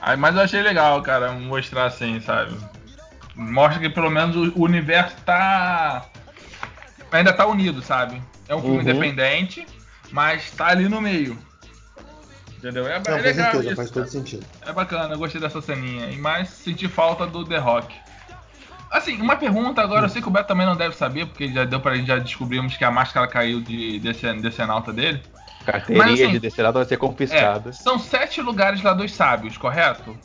[0.01, 2.57] Aí, mas eu achei legal, cara, mostrar assim, sabe?
[3.35, 6.05] Mostra que pelo menos o, o universo tá.
[7.11, 8.21] Ainda tá unido, sabe?
[8.49, 8.83] É um filme Uhum.
[8.83, 9.67] independente,
[10.11, 11.38] mas tá ali no meio.
[12.64, 12.86] Entendeu?
[12.86, 13.76] É, Não, é com legal certeza, isso.
[13.76, 14.46] faz todo sentido.
[14.62, 16.07] É bacana, eu gostei dessa ceninha.
[16.11, 17.95] E mais senti falta do The Rock.
[18.91, 21.64] Assim, uma pergunta agora, eu sei que o Beto também não deve saber, porque já
[21.66, 25.22] deu pra gente já descobrimos que a máscara caiu de decen- decenalta dele.
[25.66, 27.68] Carteirinha Mas, assim, de destinado vai ser confiscada.
[27.68, 30.16] É, são sete lugares lá dos sábios, correto?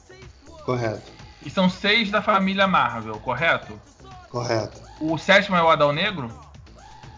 [0.64, 1.12] Correto,
[1.46, 3.78] E são seis da família Marvel, correto?
[4.30, 4.80] correto.
[5.02, 6.32] O sétimo é o Adão Negro?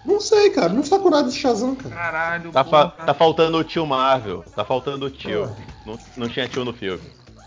[0.06, 1.94] Não sei, cara, não saco nada de Shazam, cara.
[1.96, 5.50] Caralho, Tá, fa- tá faltando o tio Marvel, tá faltando o tio.
[5.86, 7.02] Não, não tinha tio no filme.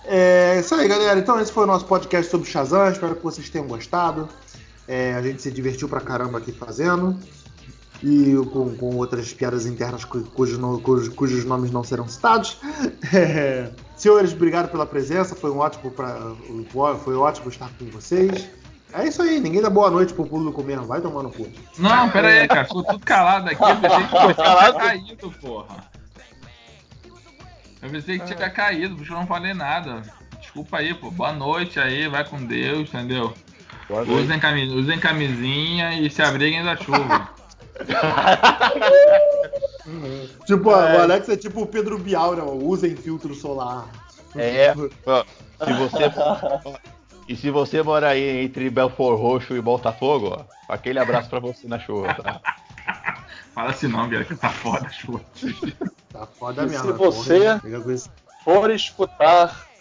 [0.05, 1.19] É isso aí, galera.
[1.19, 2.89] Então, esse foi o nosso podcast sobre Shazam.
[2.91, 4.29] Espero que vocês tenham gostado.
[4.87, 7.19] É, a gente se divertiu pra caramba aqui fazendo.
[8.03, 12.59] E com, com outras piadas internas cu- cujos, no- cujos nomes não serão citados.
[13.15, 15.35] É, senhores, obrigado pela presença.
[15.35, 16.33] Foi um ótimo, pra,
[17.03, 18.49] foi ótimo estar com vocês.
[18.97, 21.49] É isso aí, ninguém dá boa noite pro público mesmo, vai tomar no cu.
[21.79, 22.65] Não, pera aí, cara.
[22.65, 23.61] Ficou tudo calado aqui.
[23.63, 25.77] Eu pensei que você tinha caído, porra.
[27.83, 30.03] Eu pensei que tinha caído, porque eu não falei nada.
[30.41, 31.11] Desculpa aí, pô.
[31.11, 33.35] Boa noite aí, vai com Deus, entendeu?
[34.23, 37.29] Usem, cami- usem camisinha e se abriguem da chuva.
[40.47, 42.43] Tipo, o Alex é tipo o Pedro Bial, né?
[42.43, 43.87] Usem filtro solar.
[44.37, 46.05] É, se você.
[47.29, 51.67] E se você mora aí entre Belfort Roxo e Botafogo, ó, aquele abraço pra você
[51.67, 52.41] na chuva, tá?
[53.55, 55.21] Fala assim não, cara, que tá foda a chuva.
[56.13, 56.81] Tá foda E mesmo.
[56.83, 58.11] se né, porra, você-.
[58.43, 59.74] For escutar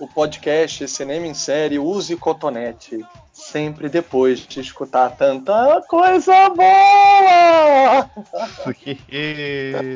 [0.00, 3.04] o podcast Cinema em Série, use cotonete.
[3.32, 8.10] Sempre depois de escutar tanta coisa boa!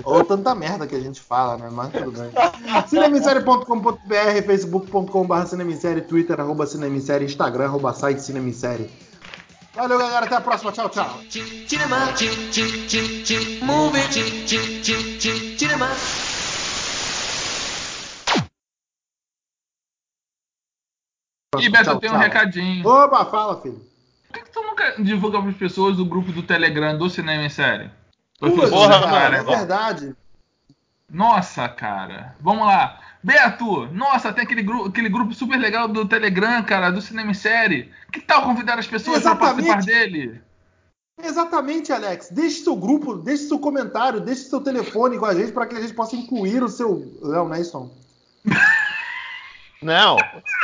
[0.04, 1.68] Ou tanta merda que a gente fala, né?
[1.72, 2.30] Mas tudo bem.
[2.86, 8.88] Cinemissérie.com.br, facebook.com.br cinemissérie, twitter, arroba cinemissérie, instagram, arroba site cinemissérie.
[9.74, 10.26] Valeu, galera.
[10.26, 10.70] Até a próxima.
[10.70, 11.18] Tchau, tchau.
[11.66, 15.88] Cinema, cin, cin, cin, cin, movie, cin, cin, cin, cin, cinema.
[21.58, 22.24] E Beto, Tchau, eu tenho um tchau.
[22.24, 22.88] recadinho.
[22.88, 23.80] Opa, fala, filho.
[24.28, 27.42] Por que, que tu nunca divulga para as pessoas o grupo do Telegram do Cinema
[27.44, 27.90] em Série?
[28.40, 30.16] Porra, cara, cara, é verdade.
[31.10, 32.34] Nossa, cara.
[32.40, 32.98] Vamos lá.
[33.22, 37.34] Beto, nossa, tem aquele, gru- aquele grupo super legal do Telegram, cara, do Cinema em
[37.34, 37.92] Série.
[38.10, 40.40] Que tal convidar as pessoas para participar dele?
[41.22, 42.30] Exatamente, Alex.
[42.30, 45.80] Deixe seu grupo, deixe seu comentário, deixe seu telefone com a gente para que a
[45.82, 47.12] gente possa incluir o seu.
[47.22, 47.78] Não, não é isso.
[47.78, 47.90] não.
[49.82, 50.16] Não,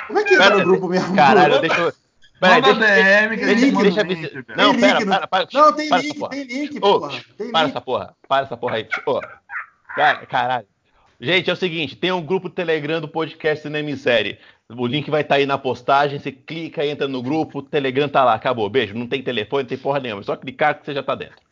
[0.07, 1.15] Como é que entra no grupo mesmo?
[1.15, 1.93] caralho, deixa eu.
[2.40, 4.43] Peraí, deixa, DM deixa eu link, ver.
[4.45, 4.57] Beto.
[4.57, 5.49] Não, Tem pera, link, para, para.
[5.53, 7.20] Não, tem para link, tem link, Ô, porra.
[7.36, 7.70] Tem para link.
[7.70, 8.89] essa porra, para essa porra aí.
[9.07, 9.20] Ô,
[9.97, 10.66] cara, caralho.
[11.20, 14.39] Gente, é o seguinte, tem um grupo Telegram do podcast Cinema em Série.
[14.70, 18.23] O link vai estar aí na postagem, você clica, entra no grupo, o Telegram tá
[18.23, 18.95] lá, acabou, beijo.
[18.95, 21.48] Não tem telefone, não tem porra nenhuma, é só clicar que você já tá dentro.